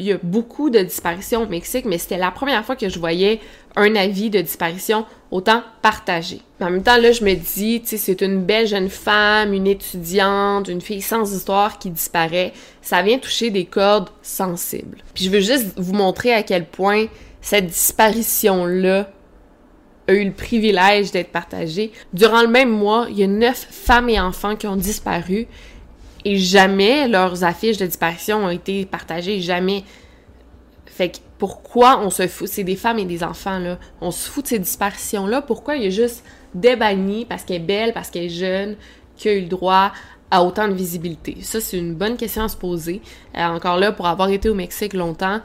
Il 0.00 0.06
y 0.06 0.12
a 0.12 0.18
beaucoup 0.22 0.70
de 0.70 0.80
disparitions 0.80 1.42
au 1.42 1.46
Mexique, 1.46 1.84
mais 1.84 1.98
c'était 1.98 2.16
la 2.16 2.30
première 2.30 2.64
fois 2.64 2.74
que 2.74 2.88
je 2.88 2.98
voyais 2.98 3.38
un 3.76 3.94
avis 3.94 4.30
de 4.30 4.40
disparition 4.40 5.04
autant 5.30 5.62
partagé. 5.82 6.40
Mais 6.58 6.66
en 6.66 6.70
même 6.70 6.82
temps, 6.82 6.96
là, 6.96 7.12
je 7.12 7.22
me 7.22 7.34
dis, 7.34 7.82
tu 7.82 7.88
sais, 7.88 7.96
c'est 7.98 8.22
une 8.22 8.42
belle 8.42 8.66
jeune 8.66 8.88
femme, 8.88 9.52
une 9.52 9.66
étudiante, 9.66 10.68
une 10.68 10.80
fille 10.80 11.02
sans 11.02 11.34
histoire 11.34 11.78
qui 11.78 11.90
disparaît. 11.90 12.54
Ça 12.80 13.02
vient 13.02 13.18
toucher 13.18 13.50
des 13.50 13.66
cordes 13.66 14.08
sensibles. 14.22 15.04
Puis 15.14 15.24
je 15.24 15.30
veux 15.30 15.40
juste 15.40 15.74
vous 15.76 15.92
montrer 15.92 16.32
à 16.32 16.42
quel 16.42 16.64
point 16.64 17.06
cette 17.42 17.66
disparition-là 17.66 19.10
a 20.08 20.12
eu 20.14 20.24
le 20.24 20.32
privilège 20.32 21.10
d'être 21.10 21.30
partagée. 21.30 21.92
Durant 22.14 22.40
le 22.40 22.48
même 22.48 22.70
mois, 22.70 23.06
il 23.10 23.18
y 23.18 23.22
a 23.22 23.26
neuf 23.26 23.66
femmes 23.70 24.08
et 24.08 24.18
enfants 24.18 24.56
qui 24.56 24.66
ont 24.66 24.76
disparu 24.76 25.46
et 26.24 26.36
jamais 26.36 27.08
leurs 27.08 27.44
affiches 27.44 27.78
de 27.78 27.86
disparition 27.86 28.44
ont 28.44 28.50
été 28.50 28.84
partagées, 28.86 29.40
jamais. 29.40 29.84
Fait 30.86 31.10
que 31.10 31.18
pourquoi 31.38 32.00
on 32.00 32.10
se 32.10 32.26
fout, 32.26 32.48
c'est 32.48 32.64
des 32.64 32.76
femmes 32.76 32.98
et 32.98 33.06
des 33.06 33.24
enfants, 33.24 33.58
là, 33.58 33.78
on 34.00 34.10
se 34.10 34.28
fout 34.28 34.44
de 34.44 34.48
ces 34.48 34.58
disparitions-là, 34.58 35.40
pourquoi 35.40 35.76
il 35.76 35.84
y 35.84 35.86
a 35.86 35.90
juste 35.90 36.22
des 36.54 36.76
bannis 36.76 37.24
parce 37.24 37.44
qu'elle 37.44 37.62
est 37.62 37.64
belle, 37.64 37.92
parce 37.94 38.10
qu'elle 38.10 38.24
est 38.24 38.28
jeune, 38.28 38.76
qui 39.16 39.28
a 39.28 39.32
eu 39.32 39.40
le 39.40 39.48
droit 39.48 39.92
à 40.30 40.44
autant 40.44 40.68
de 40.68 40.74
visibilité? 40.74 41.38
Ça, 41.40 41.60
c'est 41.60 41.78
une 41.78 41.94
bonne 41.94 42.16
question 42.18 42.42
à 42.42 42.48
se 42.48 42.56
poser. 42.56 43.00
Euh, 43.36 43.44
encore 43.44 43.78
là, 43.78 43.92
pour 43.92 44.06
avoir 44.06 44.28
été 44.28 44.50
au 44.50 44.54
Mexique 44.54 44.92
longtemps, 44.92 45.40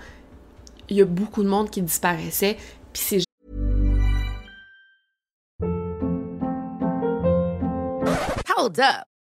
il 0.89 0.97
y 0.97 1.01
a 1.01 1.05
beaucoup 1.05 1.43
de 1.43 1.49
monde 1.49 1.69
qui 1.69 1.81
disparaissait, 1.81 2.57
puis 2.91 3.01
c'est 3.01 3.25
Hold 8.57 8.79
up. 8.79 9.14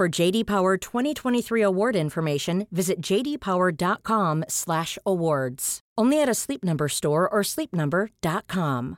For 0.00 0.08
JD 0.08 0.46
Power 0.46 0.78
2023 0.78 1.60
award 1.60 1.94
information, 1.94 2.66
visit 2.72 3.02
jdpower.com/awards. 3.02 5.80
Only 5.98 6.22
at 6.22 6.26
a 6.26 6.32
Sleep 6.32 6.64
Number 6.64 6.88
store 6.88 7.28
or 7.30 7.42
sleepnumber.com. 7.42 8.96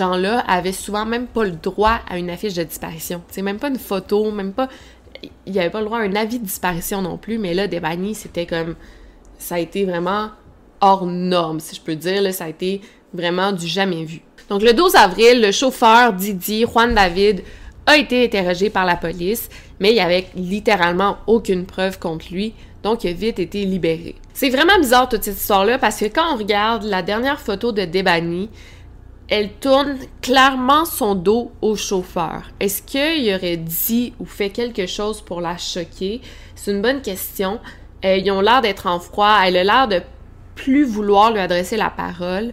gens-là 0.00 0.40
avaient 0.40 0.72
souvent 0.72 1.06
même 1.06 1.28
pas 1.28 1.44
le 1.44 1.52
droit 1.52 2.00
à 2.08 2.18
une 2.18 2.30
affiche 2.30 2.54
de 2.54 2.64
disparition. 2.64 3.22
C'est 3.28 3.42
même 3.42 3.60
pas 3.60 3.68
une 3.68 3.78
photo, 3.78 4.32
même 4.32 4.52
pas 4.52 4.68
il 5.22 5.52
n'y 5.52 5.60
avait 5.60 5.70
pas 5.70 5.78
le 5.78 5.86
droit 5.86 5.98
à 5.98 6.02
un 6.02 6.16
avis 6.16 6.40
de 6.40 6.44
disparition 6.44 7.00
non 7.00 7.16
plus, 7.16 7.38
mais 7.38 7.54
là 7.54 7.68
Debani, 7.68 8.16
c'était 8.16 8.46
comme 8.46 8.74
ça 9.38 9.54
a 9.54 9.60
été 9.60 9.84
vraiment 9.84 10.30
hors 10.80 11.06
norme, 11.06 11.60
si 11.60 11.76
je 11.76 11.80
peux 11.80 11.94
dire, 11.94 12.22
là, 12.22 12.32
ça 12.32 12.46
a 12.46 12.48
été 12.48 12.80
vraiment 13.14 13.52
du 13.52 13.68
jamais 13.68 14.04
vu. 14.04 14.22
Donc 14.48 14.62
le 14.62 14.72
12 14.72 14.96
avril, 14.96 15.42
le 15.42 15.52
chauffeur 15.52 16.12
Didi 16.12 16.64
Juan 16.64 16.92
David 16.92 17.44
a 17.88 17.96
été 17.96 18.24
interrogé 18.24 18.70
par 18.70 18.86
la 18.86 18.94
police, 18.94 19.48
mais 19.80 19.90
il 19.90 19.96
y 19.96 20.00
avait 20.00 20.26
littéralement 20.36 21.18
aucune 21.26 21.66
preuve 21.66 21.98
contre 21.98 22.26
lui 22.30 22.54
donc 22.82 23.04
il 23.04 23.10
a 23.10 23.12
vite 23.12 23.38
été 23.38 23.64
libéré. 23.64 24.14
C'est 24.32 24.50
vraiment 24.50 24.78
bizarre 24.78 25.08
toute 25.08 25.24
cette 25.24 25.36
histoire-là 25.36 25.78
parce 25.78 25.98
que 25.98 26.06
quand 26.06 26.32
on 26.32 26.36
regarde 26.36 26.84
la 26.84 27.02
dernière 27.02 27.40
photo 27.40 27.72
de 27.72 27.84
Debani, 27.84 28.50
elle 29.28 29.50
tourne 29.54 29.98
clairement 30.22 30.84
son 30.84 31.14
dos 31.14 31.50
au 31.60 31.76
chauffeur. 31.76 32.44
Est-ce 32.60 32.82
qu'il 32.82 33.34
aurait 33.34 33.56
dit 33.56 34.14
ou 34.18 34.24
fait 34.24 34.50
quelque 34.50 34.86
chose 34.86 35.20
pour 35.20 35.40
la 35.40 35.58
choquer? 35.58 36.20
C'est 36.54 36.70
une 36.70 36.80
bonne 36.80 37.02
question. 37.02 37.58
Euh, 38.04 38.16
ils 38.16 38.30
ont 38.30 38.40
l'air 38.40 38.62
d'être 38.62 38.86
en 38.86 39.00
froid. 39.00 39.38
Elle 39.44 39.56
a 39.56 39.64
l'air 39.64 39.88
de 39.88 40.00
plus 40.54 40.84
vouloir 40.84 41.32
lui 41.32 41.40
adresser 41.40 41.76
la 41.76 41.90
parole. 41.90 42.52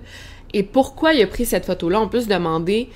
Et 0.53 0.63
pourquoi 0.63 1.13
il 1.13 1.21
a 1.21 1.27
pris 1.27 1.45
cette 1.45 1.65
photo-là? 1.65 2.01
On 2.01 2.09
peut 2.09 2.21
se 2.21 2.27
demander. 2.27 2.89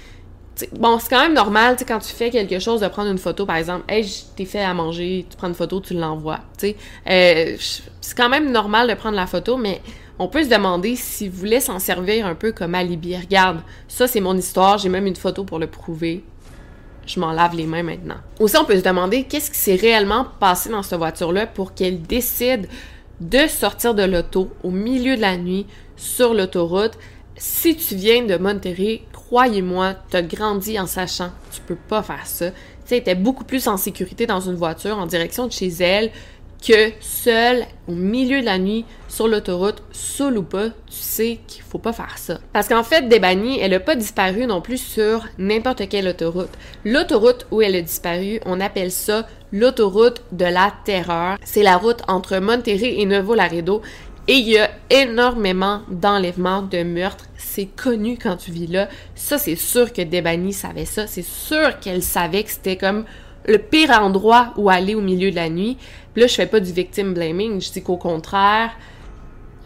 Bon, 0.74 1.00
c'est 1.00 1.10
quand 1.10 1.22
même 1.22 1.34
normal, 1.34 1.76
tu 1.78 1.86
quand 1.86 2.00
tu 2.00 2.14
fais 2.14 2.30
quelque 2.30 2.60
chose, 2.60 2.82
de 2.82 2.88
prendre 2.88 3.10
une 3.10 3.18
photo, 3.18 3.46
par 3.46 3.56
exemple, 3.56 3.84
hey, 3.88 4.04
je 4.04 4.24
t'ai 4.36 4.46
fait 4.46 4.62
à 4.62 4.74
manger, 4.74 5.26
tu 5.30 5.38
prends 5.38 5.48
une 5.48 5.56
photo, 5.56 5.80
tu 5.80 5.94
l'envoies, 5.94 6.40
tu. 6.58 6.74
Euh, 7.10 7.56
c'est 8.02 8.18
quand 8.18 8.30
même 8.30 8.52
normal 8.52 8.90
de 8.90 8.94
prendre 8.94 9.16
la 9.16 9.28
photo, 9.28 9.58
mais 9.58 9.82
on 10.18 10.28
peut 10.28 10.44
se 10.44 10.50
demander 10.50 10.96
s'il 10.96 11.32
voulait 11.32 11.62
s'en 11.62 11.80
servir 11.80 12.26
un 12.26 12.36
peu 12.36 12.52
comme 12.52 12.76
alibi. 12.76 13.16
Regarde, 13.16 13.62
ça 13.88 14.08
c'est 14.08 14.20
mon 14.20 14.36
histoire, 14.36 14.78
j'ai 14.78 14.90
même 14.90 15.08
une 15.08 15.16
photo 15.16 15.44
pour 15.44 15.60
le 15.60 15.68
prouver. 15.68 16.24
Je 17.06 17.20
m'en 17.20 17.32
lave 17.32 17.56
les 17.56 17.66
mains 17.66 17.82
maintenant. 17.82 18.18
Aussi, 18.40 18.56
on 18.58 18.66
peut 18.66 18.78
se 18.78 18.84
demander 18.84 19.24
qu'est-ce 19.24 19.50
qui 19.50 19.58
s'est 19.58 19.76
réellement 19.76 20.28
passé 20.40 20.70
dans 20.70 20.84
cette 20.84 21.00
voiture-là 21.00 21.48
pour 21.48 21.74
qu'elle 21.74 22.04
décide 22.04 22.68
de 23.20 23.48
sortir 23.48 23.96
de 23.96 24.04
l'auto 24.04 24.52
au 24.64 24.70
milieu 24.70 25.16
de 25.16 25.22
la 25.22 25.36
nuit 25.36 25.66
sur 25.96 26.36
l'autoroute. 26.36 26.94
Si 27.36 27.76
tu 27.76 27.96
viens 27.96 28.26
de 28.26 28.38
Monterrey, 28.38 29.02
croyez-moi, 29.30 29.94
tu 30.10 30.18
as 30.18 30.24
grandi 30.24 30.80
en 30.80 30.88
sachant 30.88 31.30
que 31.30 31.56
tu 31.56 31.62
peux 31.62 31.76
pas 31.76 32.02
faire 32.02 32.26
ça. 32.26 32.50
Tu 32.50 32.56
sais, 32.86 32.98
était 32.98 33.14
beaucoup 33.14 33.44
plus 33.44 33.68
en 33.68 33.78
sécurité 33.78 34.26
dans 34.26 34.40
une 34.40 34.56
voiture 34.56 34.98
en 34.98 35.06
direction 35.06 35.46
de 35.46 35.52
chez 35.52 35.68
elle 35.68 36.10
que 36.68 36.92
seul 37.00 37.64
au 37.88 37.94
milieu 37.94 38.42
de 38.42 38.46
la 38.46 38.58
nuit 38.58 38.86
sur 39.08 39.28
l'autoroute, 39.28 39.84
seul 39.92 40.40
ou 40.40 40.44
pas, 40.44 40.70
tu 40.88 40.98
sais 40.98 41.40
qu'il 41.48 41.62
faut 41.62 41.78
pas 41.78 41.94
faire 41.94 42.18
ça. 42.18 42.40
Parce 42.54 42.68
qu'en 42.68 42.84
fait, 42.84 43.08
Debani, 43.08 43.60
elle 43.60 43.76
a 43.76 43.80
pas 43.80 43.96
disparu 43.96 44.48
non 44.48 44.62
plus 44.62 44.80
sur 44.80 45.26
n'importe 45.38 45.88
quelle 45.88 46.08
autoroute. 46.08 46.50
L'autoroute 46.84 47.46
où 47.52 47.62
elle 47.62 47.76
a 47.76 47.82
disparu, 47.82 48.42
on 48.48 48.60
appelle 48.60 48.92
ça 48.92 49.28
l'autoroute 49.54 50.24
de 50.32 50.46
la 50.46 50.74
terreur. 50.86 51.38
C'est 51.44 51.64
la 51.64 51.78
route 51.78 52.02
entre 52.08 52.40
Monterrey 52.40 52.96
et 52.98 53.06
Nuevo 53.06 53.36
Laredo. 53.36 53.84
Et 54.28 54.34
il 54.34 54.50
y 54.50 54.58
a 54.58 54.70
énormément 54.90 55.82
d'enlèvements, 55.90 56.64
de 56.64 56.84
meurtres. 56.84 57.29
C'est 57.52 57.66
connu 57.66 58.16
quand 58.16 58.38
tu 58.38 58.52
vis 58.52 58.68
là. 58.68 58.90
Ça, 59.16 59.40
c'est 59.40 59.56
sûr 59.56 59.92
que 59.92 60.04
Debani 60.04 60.54
savait 60.54 60.86
ça. 60.86 61.08
C'est 61.08 61.26
sûr 61.26 61.80
qu'elle 61.80 62.04
savait 62.04 62.44
que 62.44 62.52
c'était 62.52 62.78
comme 62.78 63.06
le 63.48 63.58
pire 63.58 63.90
endroit 63.90 64.54
où 64.56 64.70
aller 64.70 64.94
au 64.94 65.02
milieu 65.02 65.32
de 65.32 65.36
la 65.36 65.50
nuit. 65.50 65.76
Puis 66.14 66.22
là, 66.22 66.28
je 66.28 66.36
fais 66.36 66.46
pas 66.46 66.60
du 66.60 66.72
victim 66.72 67.16
blaming, 67.16 67.60
je 67.60 67.72
dis 67.72 67.82
qu'au 67.82 67.98
contraire, 67.98 68.70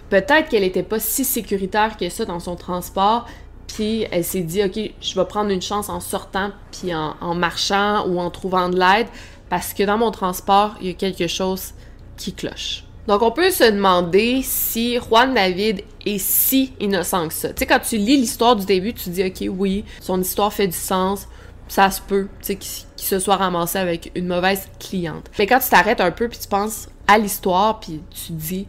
peut-être 0.09 0.47
qu'elle 0.47 0.63
était 0.63 0.81
pas 0.81 0.99
si 1.01 1.25
sécuritaire 1.25 1.97
que 1.97 2.07
ça 2.07 2.23
dans 2.23 2.39
son 2.39 2.55
transport, 2.55 3.25
puis 3.67 4.05
elle 4.11 4.23
s'est 4.23 4.43
dit, 4.43 4.63
OK, 4.63 4.79
je 5.01 5.15
vais 5.19 5.25
prendre 5.25 5.49
une 5.49 5.61
chance 5.61 5.89
en 5.89 5.99
sortant, 5.99 6.51
puis 6.71 6.95
en 6.95 7.35
marchant 7.35 8.07
ou 8.07 8.17
en 8.17 8.29
trouvant 8.29 8.69
de 8.69 8.79
l'aide, 8.79 9.07
parce 9.49 9.73
que 9.73 9.83
dans 9.83 9.97
mon 9.97 10.11
transport, 10.11 10.75
il 10.79 10.87
y 10.87 10.89
a 10.91 10.93
quelque 10.93 11.27
chose 11.27 11.73
qui 12.15 12.31
cloche. 12.31 12.85
Donc, 13.07 13.21
on 13.21 13.31
peut 13.31 13.51
se 13.51 13.65
demander 13.65 14.41
si 14.43 14.97
Juan 14.97 15.33
David 15.33 15.81
est 16.05 16.17
si 16.19 16.73
innocent 16.79 17.27
que 17.27 17.33
ça. 17.33 17.49
Tu 17.49 17.59
sais, 17.59 17.65
quand 17.65 17.79
tu 17.79 17.97
lis 17.97 18.17
l'histoire 18.17 18.55
du 18.55 18.65
début, 18.65 18.93
tu 18.93 19.09
dis, 19.09 19.23
OK, 19.23 19.43
oui, 19.49 19.83
son 19.99 20.21
histoire 20.21 20.53
fait 20.53 20.67
du 20.67 20.77
sens, 20.77 21.27
ça 21.67 21.91
se 21.91 22.01
peut, 22.01 22.27
tu 22.39 22.47
sais, 22.47 22.55
qu'il 22.55 22.85
se 23.07 23.19
soit 23.19 23.35
ramassé 23.35 23.77
avec 23.77 24.11
une 24.15 24.27
mauvaise 24.27 24.67
cliente. 24.79 25.29
Mais 25.37 25.47
quand 25.47 25.59
tu 25.59 25.69
t'arrêtes 25.69 26.01
un 26.01 26.11
peu 26.11 26.29
puis 26.29 26.39
tu 26.39 26.47
penses 26.47 26.87
à 27.07 27.17
l'histoire 27.17 27.79
puis 27.79 28.01
tu 28.09 28.33
dis 28.33 28.67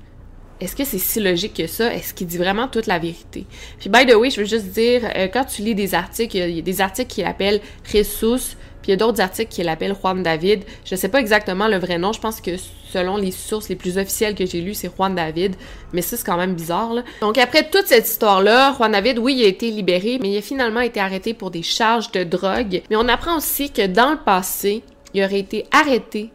est-ce 0.60 0.76
que 0.76 0.84
c'est 0.84 0.98
si 0.98 1.20
logique 1.20 1.54
que 1.54 1.66
ça? 1.66 1.92
Est-ce 1.92 2.14
qu'il 2.14 2.26
dit 2.26 2.38
vraiment 2.38 2.68
toute 2.68 2.86
la 2.86 2.98
vérité? 2.98 3.46
Puis, 3.78 3.90
by 3.90 4.06
the 4.06 4.14
way, 4.14 4.30
je 4.30 4.40
veux 4.40 4.46
juste 4.46 4.66
dire, 4.66 5.02
euh, 5.16 5.28
quand 5.32 5.44
tu 5.44 5.62
lis 5.62 5.74
des 5.74 5.94
articles, 5.94 6.36
il 6.36 6.56
y 6.56 6.58
a 6.58 6.62
des 6.62 6.80
articles 6.80 7.12
qui 7.12 7.22
l'appellent 7.22 7.60
Jesus, 7.84 8.56
puis 8.82 8.88
il 8.88 8.90
y 8.90 8.92
a 8.92 8.96
d'autres 8.96 9.20
articles 9.20 9.50
qui 9.50 9.62
l'appellent 9.62 9.96
Juan 10.00 10.22
David. 10.22 10.64
Je 10.84 10.94
sais 10.94 11.08
pas 11.08 11.18
exactement 11.18 11.68
le 11.68 11.78
vrai 11.78 11.98
nom. 11.98 12.12
Je 12.12 12.20
pense 12.20 12.40
que 12.40 12.52
selon 12.92 13.16
les 13.16 13.32
sources 13.32 13.68
les 13.68 13.76
plus 13.76 13.98
officielles 13.98 14.34
que 14.34 14.46
j'ai 14.46 14.60
lues, 14.60 14.74
c'est 14.74 14.90
Juan 14.94 15.14
David. 15.14 15.56
Mais 15.92 16.02
ça, 16.02 16.16
c'est 16.16 16.24
quand 16.24 16.36
même 16.36 16.54
bizarre, 16.54 16.94
là. 16.94 17.02
Donc, 17.20 17.38
après 17.38 17.68
toute 17.68 17.86
cette 17.86 18.06
histoire-là, 18.06 18.74
Juan 18.76 18.92
David, 18.92 19.18
oui, 19.18 19.36
il 19.38 19.44
a 19.44 19.48
été 19.48 19.70
libéré, 19.70 20.18
mais 20.20 20.30
il 20.30 20.38
a 20.38 20.42
finalement 20.42 20.80
été 20.80 21.00
arrêté 21.00 21.34
pour 21.34 21.50
des 21.50 21.62
charges 21.62 22.12
de 22.12 22.22
drogue. 22.22 22.82
Mais 22.90 22.96
on 22.96 23.08
apprend 23.08 23.38
aussi 23.38 23.70
que 23.70 23.86
dans 23.86 24.12
le 24.12 24.18
passé, 24.18 24.82
il 25.14 25.24
aurait 25.24 25.40
été 25.40 25.64
arrêté 25.72 26.30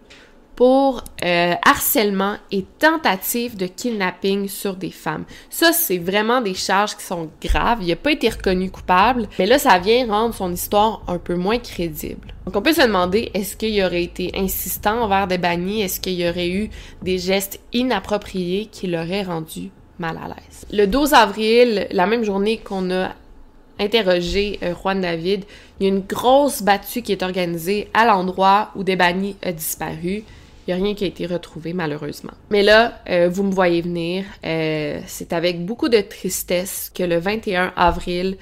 pour 0.60 1.06
euh, 1.24 1.54
harcèlement 1.66 2.36
et 2.52 2.66
tentative 2.80 3.56
de 3.56 3.66
kidnapping 3.66 4.50
sur 4.50 4.76
des 4.76 4.92
femmes. 4.92 5.24
Ça, 5.50 5.72
c'est 5.72 6.00
vraiment 6.00 6.42
des 6.42 6.54
charges 6.54 6.98
qui 6.98 7.04
sont 7.06 7.30
graves. 7.42 7.78
Il 7.82 7.88
n'a 7.88 7.96
pas 7.96 8.12
été 8.12 8.28
reconnu 8.28 8.70
coupable, 8.70 9.30
mais 9.40 9.46
là, 9.46 9.58
ça 9.58 9.80
vient 9.80 10.06
rendre 10.08 10.36
son 10.36 10.52
histoire 10.52 11.02
un 11.08 11.18
peu 11.18 11.36
moins 11.36 11.60
crédible. 11.60 12.34
Donc, 12.46 12.58
on 12.58 12.62
peut 12.62 12.74
se 12.74 12.82
demander, 12.82 13.32
est-ce 13.34 13.56
qu'il 13.56 13.82
aurait 13.82 14.04
été 14.04 14.34
insistant 14.36 15.02
envers 15.02 15.28
des 15.28 15.38
bannis? 15.38 15.82
Est-ce 15.82 16.02
qu'il 16.02 16.16
y 16.16 16.28
aurait 16.28 16.50
eu 16.50 16.70
des 17.04 17.20
gestes 17.20 17.62
inappropriés 17.72 18.66
qui 18.66 18.88
l'auraient 18.88 19.24
rendu 19.24 19.72
mal 19.98 20.18
à 20.22 20.28
l'aise? 20.28 20.66
Le 20.74 20.88
12 20.88 21.14
avril, 21.14 21.88
la 21.92 22.06
même 22.06 22.26
journée 22.26 22.58
qu'on 22.58 22.92
a 22.92 23.12
interrogé 23.80 24.60
euh, 24.62 24.74
Juan 24.76 25.00
David, 25.00 25.46
il 25.80 25.88
y 25.88 25.90
a 25.90 25.94
une 25.94 26.02
grosse 26.02 26.64
battue 26.64 27.02
qui 27.02 27.14
est 27.14 27.24
organisée 27.24 27.88
à 27.94 28.06
l'endroit 28.06 28.72
où 28.76 28.84
Debani 28.84 29.38
a 29.42 29.54
disparu. 29.54 30.26
Il 30.70 30.76
n'y 30.76 30.82
a 30.82 30.86
rien 30.86 30.94
qui 30.94 31.04
a 31.04 31.08
été 31.08 31.26
retrouvé, 31.26 31.74
malheureusement. 31.74 32.34
Mais 32.52 32.62
là, 32.62 33.02
euh, 33.10 33.28
vous 33.28 33.42
me 33.42 33.52
voyez 33.52 33.82
venir. 33.82 34.24
Euh, 34.46 35.00
c'est 35.08 35.34
avec 35.34 35.66
beaucoup 35.66 35.90
de 35.90 36.00
tristesse 36.00 36.92
que 36.94 37.02
le 37.02 37.18
21 37.18 37.74
avril, 37.76 38.38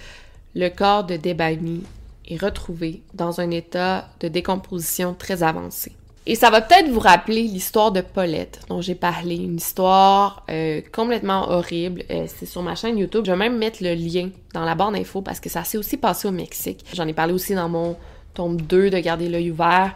le 0.54 0.68
corps 0.68 1.06
de 1.06 1.16
Debani 1.16 1.84
est 2.28 2.36
retrouvé 2.36 3.02
dans 3.14 3.40
un 3.40 3.50
état 3.52 4.10
de 4.20 4.28
décomposition 4.28 5.16
très 5.18 5.42
avancé. 5.42 5.94
Et 6.26 6.36
ça 6.36 6.50
va 6.50 6.60
peut-être 6.60 6.90
vous 6.90 7.00
rappeler 7.00 7.44
l'histoire 7.44 7.94
de 7.94 8.02
Paulette 8.02 8.60
dont 8.68 8.82
j'ai 8.82 8.96
parlé, 8.96 9.36
une 9.36 9.56
histoire 9.56 10.46
euh, 10.50 10.82
complètement 10.92 11.50
horrible. 11.50 12.04
c'est 12.10 12.46
sur 12.46 12.62
ma 12.62 12.76
chaîne 12.76 12.98
YouTube. 12.98 13.24
Je 13.26 13.32
vais 13.32 13.38
même 13.38 13.58
mettre 13.58 13.82
le 13.82 13.94
lien 13.94 14.32
dans 14.54 14.66
la 14.66 14.76
barre 14.76 14.92
d'infos 14.92 15.22
parce 15.22 15.40
que 15.40 15.48
ça 15.48 15.64
s'est 15.64 15.78
aussi 15.78 15.96
passé 15.96 16.28
au 16.28 16.32
Mexique. 16.32 16.84
J'en 16.94 17.08
ai 17.08 17.14
parlé 17.14 17.32
aussi 17.32 17.56
dans 17.56 17.70
mon 17.70 17.96
tome 18.34 18.60
2 18.60 18.90
de 18.90 19.00
Garder 19.00 19.30
l'œil 19.30 19.50
ouvert. 19.50 19.96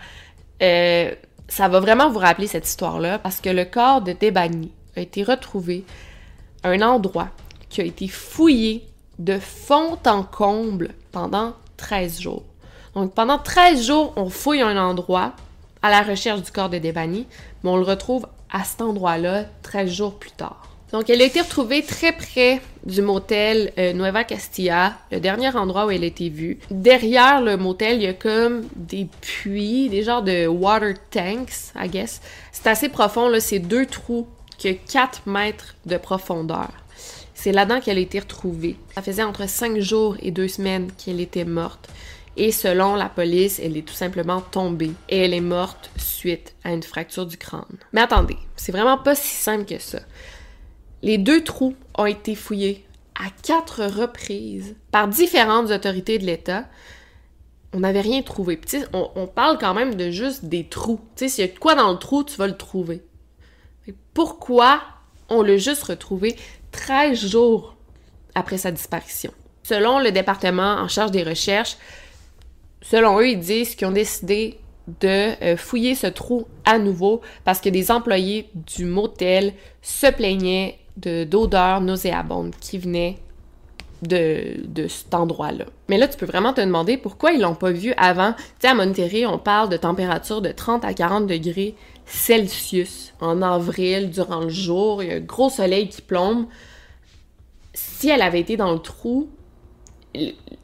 Ça 1.51 1.67
va 1.67 1.81
vraiment 1.81 2.09
vous 2.09 2.19
rappeler 2.19 2.47
cette 2.47 2.65
histoire-là 2.65 3.19
parce 3.19 3.41
que 3.41 3.49
le 3.49 3.65
corps 3.65 4.01
de 4.01 4.13
Debani 4.13 4.71
a 4.95 5.01
été 5.01 5.21
retrouvé 5.21 5.83
à 6.63 6.69
un 6.69 6.81
endroit 6.81 7.27
qui 7.69 7.81
a 7.81 7.83
été 7.83 8.07
fouillé 8.07 8.87
de 9.19 9.37
fond 9.37 9.97
en 10.05 10.23
comble 10.23 10.91
pendant 11.11 11.53
13 11.75 12.21
jours. 12.21 12.43
Donc 12.95 13.13
pendant 13.13 13.37
13 13.37 13.85
jours, 13.85 14.13
on 14.15 14.29
fouille 14.29 14.61
un 14.61 14.81
endroit 14.81 15.33
à 15.81 15.89
la 15.89 16.03
recherche 16.03 16.41
du 16.41 16.51
corps 16.51 16.69
de 16.69 16.77
Debani, 16.77 17.27
mais 17.63 17.69
on 17.69 17.75
le 17.75 17.83
retrouve 17.83 18.27
à 18.49 18.63
cet 18.63 18.81
endroit-là 18.81 19.43
13 19.63 19.91
jours 19.91 20.17
plus 20.17 20.31
tard. 20.31 20.70
Donc, 20.91 21.09
elle 21.09 21.21
a 21.21 21.25
été 21.25 21.39
retrouvée 21.39 21.83
très 21.83 22.11
près 22.11 22.61
du 22.85 23.01
motel 23.01 23.71
euh, 23.77 23.93
Nueva 23.93 24.23
Castilla, 24.23 24.97
le 25.11 25.19
dernier 25.19 25.55
endroit 25.55 25.85
où 25.85 25.91
elle 25.91 26.03
a 26.03 26.07
été 26.07 26.29
vue. 26.29 26.59
Derrière 26.69 27.41
le 27.41 27.55
motel, 27.55 27.97
il 27.97 28.03
y 28.03 28.07
a 28.07 28.13
comme 28.13 28.67
des 28.75 29.07
puits, 29.21 29.87
des 29.87 30.03
genres 30.03 30.23
de 30.23 30.47
water 30.47 30.95
tanks, 31.09 31.73
I 31.79 31.87
guess. 31.87 32.21
C'est 32.51 32.67
assez 32.67 32.89
profond, 32.89 33.29
là, 33.29 33.39
c'est 33.39 33.59
deux 33.59 33.85
trous 33.85 34.27
qui 34.57 34.69
ont 34.69 34.77
4 34.91 35.27
mètres 35.27 35.75
de 35.85 35.97
profondeur. 35.97 36.69
C'est 37.33 37.53
là-dedans 37.53 37.79
qu'elle 37.79 37.97
a 37.97 38.01
été 38.01 38.19
retrouvée. 38.19 38.75
Ça 38.93 39.01
faisait 39.01 39.23
entre 39.23 39.47
5 39.47 39.79
jours 39.79 40.17
et 40.21 40.31
2 40.31 40.47
semaines 40.47 40.91
qu'elle 40.97 41.21
était 41.21 41.45
morte. 41.45 41.89
Et 42.37 42.51
selon 42.51 42.95
la 42.95 43.09
police, 43.09 43.59
elle 43.59 43.77
est 43.77 43.87
tout 43.87 43.93
simplement 43.93 44.41
tombée 44.41 44.91
et 45.09 45.17
elle 45.25 45.33
est 45.33 45.41
morte 45.41 45.89
suite 45.97 46.53
à 46.63 46.71
une 46.71 46.83
fracture 46.83 47.25
du 47.25 47.37
crâne. 47.37 47.77
Mais 47.93 48.01
attendez, 48.01 48.37
c'est 48.55 48.71
vraiment 48.71 48.97
pas 48.97 49.15
si 49.15 49.35
simple 49.35 49.65
que 49.65 49.79
ça. 49.79 49.99
Les 51.03 51.17
deux 51.17 51.43
trous 51.43 51.75
ont 51.97 52.05
été 52.05 52.35
fouillés 52.35 52.85
à 53.15 53.29
quatre 53.43 53.85
reprises 53.85 54.75
par 54.91 55.07
différentes 55.07 55.71
autorités 55.71 56.19
de 56.19 56.25
l'État. 56.25 56.65
On 57.73 57.79
n'avait 57.79 58.01
rien 58.01 58.21
trouvé. 58.21 58.59
on, 58.93 59.27
parle 59.27 59.57
quand 59.57 59.73
même 59.73 59.95
de 59.95 60.11
juste 60.11 60.45
des 60.45 60.65
trous. 60.65 60.99
S'il 61.15 61.45
y 61.45 61.47
a 61.47 61.47
quoi 61.47 61.75
dans 61.75 61.91
le 61.91 61.97
trou, 61.97 62.23
tu 62.23 62.37
vas 62.37 62.47
le 62.47 62.57
trouver. 62.57 63.01
Pourquoi 64.13 64.81
on 65.29 65.41
l'a 65.41 65.57
juste 65.57 65.83
retrouvé 65.83 66.35
13 66.71 67.27
jours 67.27 67.75
après 68.35 68.57
sa 68.57 68.71
disparition? 68.71 69.31
Selon 69.63 69.99
le 69.99 70.11
département 70.11 70.75
en 70.75 70.87
charge 70.87 71.11
des 71.11 71.23
recherches, 71.23 71.77
selon 72.81 73.19
eux, 73.19 73.29
ils 73.29 73.39
disent 73.39 73.75
qu'ils 73.75 73.87
ont 73.87 73.91
décidé 73.91 74.59
de 74.99 75.43
euh, 75.43 75.57
fouiller 75.57 75.95
ce 75.95 76.07
trou 76.07 76.47
à 76.65 76.77
nouveau 76.77 77.21
parce 77.45 77.61
que 77.61 77.69
des 77.69 77.91
employés 77.91 78.49
du 78.53 78.85
motel 78.85 79.53
se 79.81 80.07
plaignaient 80.07 80.77
d'odeurs 80.97 81.81
nauséabondes 81.81 82.55
qui 82.59 82.77
venaient 82.77 83.17
de, 84.01 84.55
de 84.65 84.87
cet 84.87 85.13
endroit-là. 85.13 85.65
Mais 85.87 85.97
là, 85.97 86.07
tu 86.07 86.17
peux 86.17 86.25
vraiment 86.25 86.53
te 86.53 86.61
demander 86.61 86.97
pourquoi 86.97 87.31
ils 87.31 87.41
l'ont 87.41 87.55
pas 87.55 87.71
vu 87.71 87.93
avant. 87.97 88.33
Tu 88.33 88.43
sais, 88.61 88.67
à 88.67 88.73
Monterrey, 88.73 89.25
on 89.25 89.37
parle 89.37 89.69
de 89.69 89.77
température 89.77 90.41
de 90.41 90.51
30 90.51 90.83
à 90.85 90.93
40 90.93 91.27
degrés 91.27 91.75
Celsius 92.05 93.13
en 93.21 93.41
avril, 93.41 94.09
durant 94.09 94.41
le 94.41 94.49
jour. 94.49 95.03
Il 95.03 95.09
y 95.09 95.11
a 95.11 95.15
un 95.15 95.19
gros 95.19 95.49
soleil 95.49 95.87
qui 95.87 96.01
plombe. 96.01 96.47
Si 97.73 98.09
elle 98.09 98.21
avait 98.21 98.41
été 98.41 98.57
dans 98.57 98.71
le 98.71 98.79
trou, 98.79 99.29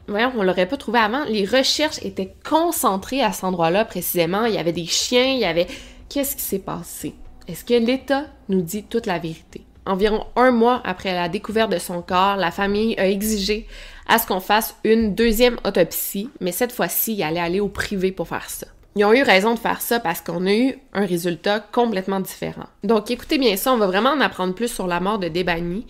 voyons, 0.06 0.32
on 0.36 0.42
l'aurait 0.42 0.66
pas 0.66 0.76
trouvé 0.76 0.98
avant. 0.98 1.24
Les 1.24 1.44
recherches 1.44 2.02
étaient 2.02 2.34
concentrées 2.48 3.22
à 3.22 3.32
cet 3.32 3.44
endroit-là 3.44 3.84
précisément. 3.84 4.44
Il 4.44 4.54
y 4.54 4.58
avait 4.58 4.72
des 4.72 4.86
chiens, 4.86 5.32
il 5.32 5.38
y 5.38 5.44
avait... 5.44 5.66
Qu'est-ce 6.08 6.36
qui 6.36 6.42
s'est 6.42 6.58
passé? 6.58 7.14
Est-ce 7.46 7.64
que 7.64 7.74
l'État 7.74 8.24
nous 8.48 8.62
dit 8.62 8.82
toute 8.82 9.06
la 9.06 9.18
vérité? 9.18 9.62
Environ 9.88 10.26
un 10.36 10.50
mois 10.50 10.82
après 10.84 11.14
la 11.14 11.30
découverte 11.30 11.72
de 11.72 11.78
son 11.78 12.02
corps, 12.02 12.36
la 12.36 12.50
famille 12.50 12.94
a 12.98 13.08
exigé 13.08 13.66
à 14.06 14.18
ce 14.18 14.26
qu'on 14.26 14.38
fasse 14.38 14.76
une 14.84 15.14
deuxième 15.14 15.56
autopsie, 15.64 16.28
mais 16.40 16.52
cette 16.52 16.72
fois-ci, 16.72 17.14
il 17.14 17.22
allait 17.22 17.40
aller 17.40 17.60
au 17.60 17.68
privé 17.68 18.12
pour 18.12 18.28
faire 18.28 18.50
ça. 18.50 18.66
Ils 18.96 19.04
ont 19.06 19.14
eu 19.14 19.22
raison 19.22 19.54
de 19.54 19.58
faire 19.58 19.80
ça 19.80 19.98
parce 19.98 20.20
qu'on 20.20 20.46
a 20.46 20.52
eu 20.52 20.78
un 20.92 21.06
résultat 21.06 21.60
complètement 21.60 22.20
différent. 22.20 22.66
Donc 22.84 23.10
écoutez 23.10 23.38
bien 23.38 23.56
ça, 23.56 23.72
on 23.72 23.78
va 23.78 23.86
vraiment 23.86 24.10
en 24.10 24.20
apprendre 24.20 24.54
plus 24.54 24.68
sur 24.68 24.86
la 24.86 25.00
mort 25.00 25.18
de 25.18 25.28
Debani. 25.28 25.86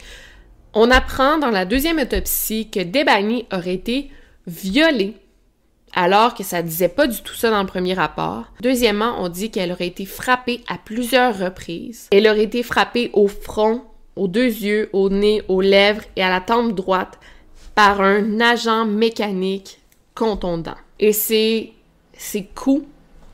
On 0.74 0.92
apprend 0.92 1.38
dans 1.38 1.50
la 1.50 1.64
deuxième 1.64 1.98
autopsie 1.98 2.70
que 2.70 2.80
Debani 2.80 3.46
aurait 3.52 3.74
été 3.74 4.12
violée 4.46 5.16
alors 5.94 6.34
que 6.34 6.44
ça 6.44 6.62
disait 6.62 6.88
pas 6.88 7.06
du 7.06 7.22
tout 7.22 7.34
ça 7.34 7.50
dans 7.50 7.61
le 7.61 7.66
premier 7.66 7.94
rapport. 7.94 8.44
Deuxièmement, 8.61 9.16
on 9.18 9.28
dit 9.28 9.50
qu'elle 9.50 9.72
aurait 9.72 9.87
été 9.87 10.04
frappée 10.04 10.62
à 10.68 10.76
plusieurs 10.76 11.38
reprises. 11.38 12.08
Elle 12.12 12.28
aurait 12.28 12.44
été 12.44 12.62
frappée 12.62 13.11
au 13.14 13.26
front, 13.26 13.82
aux 14.18 14.28
deux 14.28 14.46
yeux, 14.46 14.90
au 14.92 15.09
nez, 15.09 15.42
aux 15.48 15.61
lèvres 15.61 16.02
et 16.16 16.22
à 16.22 16.31
la 16.31 16.40
tempe 16.40 16.74
droite 16.74 17.18
par 17.74 18.00
un 18.00 18.40
agent 18.40 18.85
mécanique 18.85 19.78
contondant. 20.14 20.74
Et 20.98 21.12
c'est 21.12 21.70
ces 22.12 22.44
coups 22.44 22.85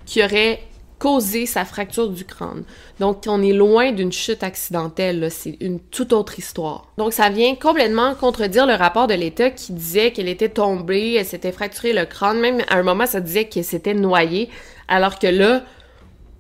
qui 0.05 0.23
auraient 0.23 0.61
causé 0.99 1.47
sa 1.47 1.64
fracture 1.64 2.09
du 2.09 2.25
crâne. 2.25 2.64
Donc, 3.01 3.25
on 3.27 3.42
est 3.42 3.53
loin 3.53 3.92
d'une 3.92 4.12
chute 4.12 4.42
accidentelle, 4.42 5.29
c'est 5.31 5.57
une 5.61 5.81
toute 5.81 6.12
autre 6.12 6.38
histoire. 6.38 6.92
Donc, 6.99 7.12
ça 7.12 7.31
vient 7.31 7.55
complètement 7.57 8.14
contredire 8.14 8.66
le 8.66 8.75
rapport 8.75 9.07
de 9.07 9.14
l'État 9.14 9.51
qui 9.51 9.73
disait 9.73 10.12
qu'elle 10.12 10.29
était 10.29 10.49
tombée, 10.49 11.14
elle 11.14 11.27
s'était 11.27 11.53
fracturé 11.53 11.92
le 11.92 12.05
crâne, 12.05 12.40
même 12.40 12.62
à 12.68 12.77
un 12.77 12.83
moment, 12.83 13.07
ça 13.07 13.20
disait 13.20 13.47
qu'elle 13.47 13.64
s'était 13.64 13.94
noyée, 13.94 14.49
alors 14.88 15.18
que 15.18 15.27
là, 15.27 15.62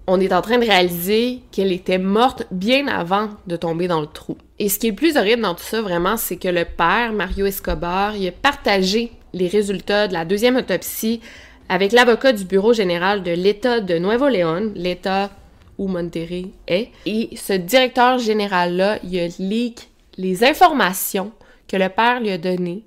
on 0.06 0.20
est 0.20 0.32
en 0.32 0.42
train 0.42 0.58
de 0.58 0.66
réaliser 0.66 1.40
qu'elle 1.50 1.72
était 1.72 1.98
morte 1.98 2.46
bien 2.50 2.88
avant 2.88 3.30
de 3.46 3.56
tomber 3.56 3.88
dans 3.88 4.00
le 4.00 4.06
trou. 4.06 4.36
Et 4.58 4.68
ce 4.68 4.78
qui 4.78 4.88
est 4.88 4.90
le 4.90 4.96
plus 4.96 5.16
horrible 5.16 5.42
dans 5.42 5.54
tout 5.54 5.62
ça, 5.62 5.80
vraiment, 5.80 6.16
c'est 6.16 6.36
que 6.36 6.48
le 6.48 6.64
père, 6.64 7.12
Mario 7.12 7.46
Escobar, 7.46 8.16
il 8.16 8.28
a 8.28 8.32
partagé 8.32 9.12
les 9.32 9.48
résultats 9.48 10.06
de 10.06 10.12
la 10.12 10.24
deuxième 10.24 10.56
autopsie 10.56 11.20
avec 11.68 11.92
l'avocat 11.92 12.32
du 12.32 12.44
bureau 12.44 12.72
général 12.72 13.22
de 13.22 13.32
l'État 13.32 13.80
de 13.80 13.98
Nuevo 13.98 14.28
León, 14.28 14.72
l'État 14.74 15.30
où 15.78 15.88
Monterrey 15.88 16.46
est. 16.68 16.88
Et 17.06 17.30
ce 17.36 17.54
directeur 17.54 18.18
général-là, 18.18 18.98
il 19.02 19.18
a 19.18 19.28
leak 19.38 19.88
les 20.18 20.44
informations 20.44 21.32
que 21.66 21.76
le 21.76 21.88
père 21.88 22.20
lui 22.20 22.30
a 22.30 22.38
données 22.38 22.82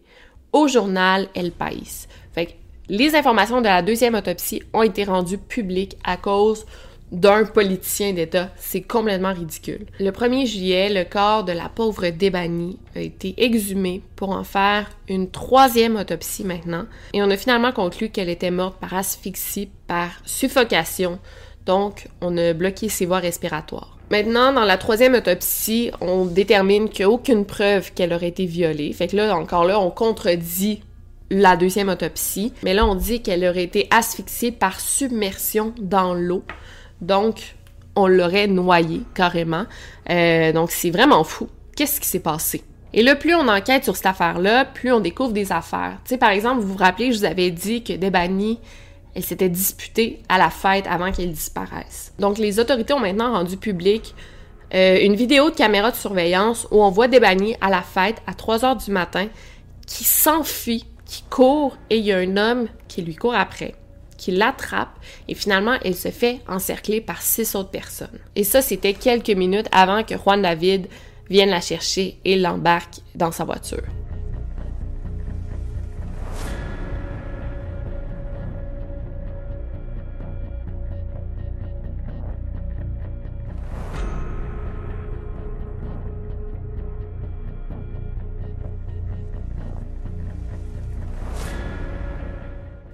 au 0.53 0.67
journal 0.67 1.27
El 1.35 1.51
País. 1.51 2.07
Fait 2.33 2.45
que 2.45 2.51
les 2.89 3.15
informations 3.15 3.59
de 3.59 3.65
la 3.65 3.81
deuxième 3.81 4.15
autopsie 4.15 4.63
ont 4.73 4.83
été 4.83 5.03
rendues 5.03 5.37
publiques 5.37 5.97
à 6.05 6.15
cause 6.15 6.65
d'un 7.11 7.45
politicien 7.45 8.13
d'État. 8.13 8.49
C'est 8.57 8.81
complètement 8.81 9.33
ridicule. 9.33 9.85
Le 9.99 10.11
1er 10.11 10.45
juillet, 10.45 10.89
le 10.89 11.03
corps 11.03 11.43
de 11.43 11.51
la 11.51 11.69
pauvre 11.69 12.09
Debani 12.09 12.77
a 12.95 12.99
été 12.99 13.33
exhumé 13.37 14.01
pour 14.15 14.31
en 14.31 14.43
faire 14.43 14.89
une 15.07 15.29
troisième 15.29 15.95
autopsie 15.95 16.43
maintenant. 16.43 16.85
Et 17.13 17.21
on 17.21 17.29
a 17.29 17.37
finalement 17.37 17.71
conclu 17.71 18.09
qu'elle 18.09 18.29
était 18.29 18.51
morte 18.51 18.79
par 18.79 18.93
asphyxie, 18.93 19.69
par 19.87 20.09
suffocation. 20.25 21.19
Donc, 21.65 22.07
on 22.21 22.37
a 22.37 22.53
bloqué 22.53 22.89
ses 22.89 23.05
voies 23.05 23.19
respiratoires. 23.19 23.97
Maintenant, 24.09 24.53
dans 24.53 24.63
la 24.63 24.77
troisième 24.77 25.15
autopsie, 25.15 25.91
on 25.99 26.25
détermine 26.25 26.87
qu'il 26.87 27.05
n'y 27.05 27.11
a 27.11 27.13
aucune 27.13 27.45
preuve 27.45 27.91
qu'elle 27.91 28.13
aurait 28.13 28.29
été 28.29 28.45
violée. 28.45 28.93
Fait 28.93 29.07
que 29.07 29.17
là, 29.17 29.35
encore 29.35 29.65
là, 29.65 29.79
on 29.79 29.91
contredit 29.91 30.81
la 31.29 31.57
deuxième 31.57 31.89
autopsie. 31.89 32.53
Mais 32.63 32.73
là, 32.73 32.85
on 32.85 32.95
dit 32.95 33.21
qu'elle 33.21 33.43
aurait 33.43 33.63
été 33.63 33.87
asphyxiée 33.91 34.53
par 34.53 34.79
submersion 34.79 35.73
dans 35.79 36.13
l'eau. 36.13 36.43
Donc, 37.01 37.55
on 37.95 38.07
l'aurait 38.07 38.47
noyé 38.47 39.01
carrément. 39.13 39.65
Euh, 40.09 40.51
donc, 40.51 40.71
c'est 40.71 40.91
vraiment 40.91 41.23
fou. 41.23 41.47
Qu'est-ce 41.75 41.99
qui 41.99 42.07
s'est 42.07 42.19
passé? 42.19 42.63
Et 42.93 43.03
là, 43.03 43.15
plus 43.15 43.35
on 43.35 43.47
enquête 43.47 43.83
sur 43.83 43.95
cette 43.95 44.05
affaire-là, 44.05 44.65
plus 44.65 44.91
on 44.91 44.99
découvre 44.99 45.31
des 45.31 45.51
affaires. 45.51 45.97
Tu 46.03 46.09
sais, 46.09 46.17
par 46.17 46.29
exemple, 46.29 46.61
vous 46.61 46.73
vous 46.73 46.77
rappelez, 46.77 47.11
je 47.11 47.19
vous 47.19 47.25
avais 47.25 47.51
dit 47.51 47.83
que 47.83 47.93
Debani, 47.93 48.59
elle 49.13 49.23
s'était 49.23 49.49
disputée 49.49 50.21
à 50.29 50.37
la 50.37 50.49
fête 50.49 50.85
avant 50.87 51.11
qu'elle 51.11 51.31
disparaisse. 51.31 52.13
Donc, 52.19 52.37
les 52.37 52.59
autorités 52.59 52.93
ont 52.93 52.99
maintenant 52.99 53.33
rendu 53.33 53.57
public 53.57 54.15
euh, 54.73 54.99
une 55.01 55.15
vidéo 55.15 55.49
de 55.49 55.55
caméra 55.55 55.91
de 55.91 55.95
surveillance 55.95 56.67
où 56.71 56.83
on 56.83 56.89
voit 56.89 57.07
Debani 57.07 57.55
à 57.61 57.69
la 57.69 57.81
fête 57.81 58.17
à 58.27 58.33
3 58.33 58.65
heures 58.65 58.75
du 58.75 58.91
matin 58.91 59.27
qui 59.85 60.03
s'enfuit, 60.03 60.85
qui 61.05 61.23
court 61.29 61.77
et 61.89 61.97
il 61.97 62.05
y 62.05 62.11
a 62.11 62.17
un 62.17 62.35
homme 62.35 62.67
qui 62.89 63.01
lui 63.01 63.15
court 63.15 63.33
après 63.33 63.75
qui 64.17 64.31
l'attrape 64.31 64.97
et 65.27 65.35
finalement 65.35 65.77
elle 65.83 65.95
se 65.95 66.09
fait 66.09 66.39
encercler 66.47 67.01
par 67.01 67.21
six 67.21 67.55
autres 67.55 67.69
personnes. 67.69 68.19
Et 68.35 68.43
ça, 68.43 68.61
c'était 68.61 68.93
quelques 68.93 69.29
minutes 69.29 69.67
avant 69.71 70.03
que 70.03 70.15
Juan 70.15 70.41
David 70.41 70.87
vienne 71.29 71.49
la 71.49 71.61
chercher 71.61 72.17
et 72.25 72.37
l'embarque 72.37 72.99
dans 73.15 73.31
sa 73.31 73.43
voiture. 73.43 73.83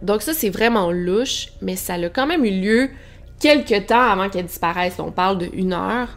Donc 0.04 0.22
ça, 0.22 0.34
c'est 0.34 0.50
vraiment 0.50 0.92
louche, 0.92 1.48
mais 1.62 1.76
ça 1.76 1.94
a 1.94 2.10
quand 2.10 2.28
même 2.28 2.46
eu 2.46 2.52
lieu 2.52 2.90
quelques 3.40 3.88
temps 3.88 4.02
avant 4.02 4.30
qu'elle 4.30 4.46
disparaisse. 4.46 4.96
On 5.00 5.12
parle 5.12 5.38
de 5.38 5.50
une 5.54 5.74
heure. 5.74 6.10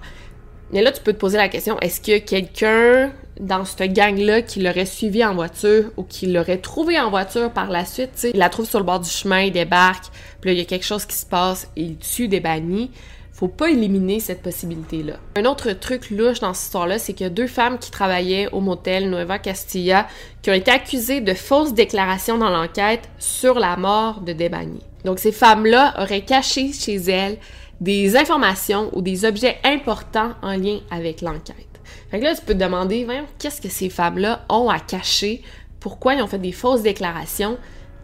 Mais 0.73 0.83
là, 0.83 0.91
tu 0.91 1.01
peux 1.01 1.13
te 1.13 1.19
poser 1.19 1.37
la 1.37 1.49
question, 1.49 1.79
est-ce 1.79 2.13
a 2.13 2.21
quelqu'un 2.21 3.13
dans 3.39 3.65
cette 3.65 3.93
gang-là 3.93 4.43
qui 4.43 4.61
l'aurait 4.61 4.87
suivi 4.87 5.25
en 5.25 5.35
voiture 5.35 5.93
ou 5.97 6.03
qui 6.03 6.27
l'aurait 6.27 6.59
trouvé 6.59 6.99
en 6.99 7.09
voiture 7.09 7.53
par 7.53 7.71
la 7.71 7.85
suite? 7.85 8.27
Il 8.35 8.39
la 8.39 8.49
trouve 8.49 8.67
sur 8.67 8.81
le 8.81 8.85
bord 8.85 8.99
du 8.99 9.09
chemin, 9.09 9.43
il 9.43 9.53
débarque, 9.53 10.07
puis 10.41 10.51
là, 10.51 10.55
il 10.55 10.59
y 10.59 10.63
a 10.63 10.65
quelque 10.65 10.85
chose 10.85 11.07
qui 11.07 11.17
se 11.17 11.27
passe 11.27 11.71
il 11.77 11.97
tue 11.99 12.27
des 12.27 12.41
bannis 12.41 12.91
faut 13.37 13.49
pas 13.49 13.69
éliminer 13.69 14.19
cette 14.19 14.41
possibilité-là. 14.41 15.19
Un 15.37 15.45
autre 15.45 15.73
truc 15.73 16.09
louche 16.09 16.41
dans 16.41 16.55
cette 16.55 16.65
histoire-là, 16.65 16.99
c'est 16.99 17.13
qu'il 17.13 17.25
y 17.25 17.27
a 17.27 17.31
deux 17.31 17.47
femmes 17.47 17.79
qui 17.79 17.91
travaillaient 17.91 18.49
au 18.51 18.61
motel 18.61 19.11
Nueva 19.11 19.39
Castilla 19.39 20.09
qui 20.41 20.49
ont 20.49 20.55
été 20.55 20.71
accusées 20.71 21.21
de 21.21 21.35
fausses 21.35 21.75
déclarations 21.75 22.39
dans 22.39 22.49
l'enquête 22.49 23.11
sur 23.19 23.59
la 23.59 23.77
mort 23.77 24.23
de 24.23 24.33
Debani. 24.33 24.81
Donc 25.05 25.19
ces 25.19 25.33
femmes-là 25.33 25.95
auraient 26.01 26.25
caché 26.25 26.73
chez 26.73 26.97
elles 26.97 27.37
des 27.79 28.17
informations 28.17 28.89
ou 28.95 29.03
des 29.03 29.27
objets 29.27 29.59
importants 29.65 30.33
en 30.41 30.57
lien 30.57 30.79
avec 30.91 31.21
l'enquête. 31.21 31.67
Fait 32.11 32.21
que 32.21 32.25
là, 32.25 32.35
tu 32.35 32.41
peux 32.41 32.55
te 32.55 32.59
demander, 32.59 33.07
qu'est-ce 33.39 33.61
que 33.61 33.69
ces 33.69 33.91
femmes-là 33.91 34.47
ont 34.49 34.71
à 34.71 34.79
cacher? 34.79 35.43
Pourquoi 35.79 36.15
ils 36.15 36.23
ont 36.23 36.27
fait 36.27 36.39
des 36.39 36.53
fausses 36.53 36.81
déclarations? 36.81 37.59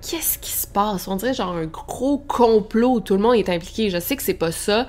Qu'est-ce 0.07 0.37
qui 0.37 0.51
se 0.51 0.66
passe? 0.66 1.09
On 1.09 1.16
dirait 1.16 1.33
genre 1.33 1.55
un 1.55 1.64
gros 1.64 2.18
complot 2.18 2.97
où 2.97 3.01
tout 3.01 3.14
le 3.14 3.21
monde 3.21 3.37
est 3.37 3.49
impliqué. 3.49 3.88
Je 3.88 3.99
sais 3.99 4.16
que 4.16 4.23
c'est 4.23 4.35
pas 4.35 4.53
ça, 4.53 4.87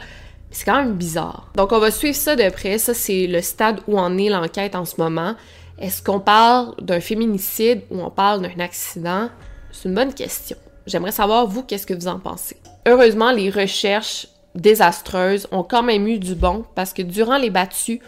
c'est 0.54 0.66
quand 0.66 0.78
même 0.78 0.94
bizarre. 0.94 1.52
Donc 1.56 1.72
on 1.72 1.80
va 1.80 1.92
suivre 1.92 2.16
ça 2.16 2.36
de 2.36 2.50
près. 2.50 2.78
Ça, 2.78 2.94
c'est 2.94 3.28
le 3.28 3.42
stade 3.42 3.82
où 3.88 4.00
en 4.00 4.18
est 4.18 4.30
l'enquête 4.30 4.76
en 4.76 4.86
ce 4.86 4.96
moment. 4.98 5.36
Est-ce 5.80 6.02
qu'on 6.02 6.20
parle 6.20 6.76
d'un 6.82 7.00
féminicide 7.00 7.82
ou 7.90 8.02
on 8.02 8.10
parle 8.10 8.42
d'un 8.42 8.64
accident? 8.64 9.30
C'est 9.72 9.90
une 9.90 9.96
bonne 9.96 10.14
question. 10.14 10.56
J'aimerais 10.86 11.12
savoir, 11.12 11.48
vous, 11.48 11.64
qu'est-ce 11.64 11.88
que 11.88 11.94
vous 11.94 12.08
en 12.08 12.20
pensez? 12.20 12.58
Heureusement, 12.86 13.32
les 13.32 13.50
recherches 13.50 14.28
désastreuses 14.56 15.48
ont 15.52 15.64
quand 15.64 15.84
même 15.84 16.08
eu 16.08 16.20
du 16.20 16.36
bon 16.36 16.64
parce 16.76 16.94
que 16.94 17.02
durant 17.02 17.38
les 17.38 17.50
battues, 17.50 18.02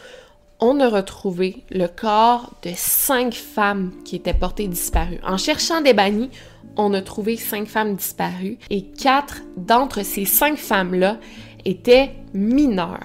on 0.60 0.80
a 0.80 0.88
retrouvé 0.88 1.64
le 1.72 1.88
corps 1.88 2.52
de 2.64 2.72
cinq 2.76 3.34
femmes 3.34 3.92
qui 4.06 4.16
étaient 4.16 4.34
portées 4.34 4.68
disparues. 4.68 5.20
En 5.26 5.38
cherchant 5.38 5.82
des 5.82 5.94
bannis, 5.94 6.30
on 6.78 6.94
a 6.94 7.02
trouvé 7.02 7.36
cinq 7.36 7.68
femmes 7.68 7.96
disparues 7.96 8.58
et 8.70 8.84
quatre 8.84 9.42
d'entre 9.58 10.04
ces 10.04 10.26
cinq 10.26 10.58
femmes-là 10.58 11.18
était 11.66 12.12
mineur. 12.34 13.00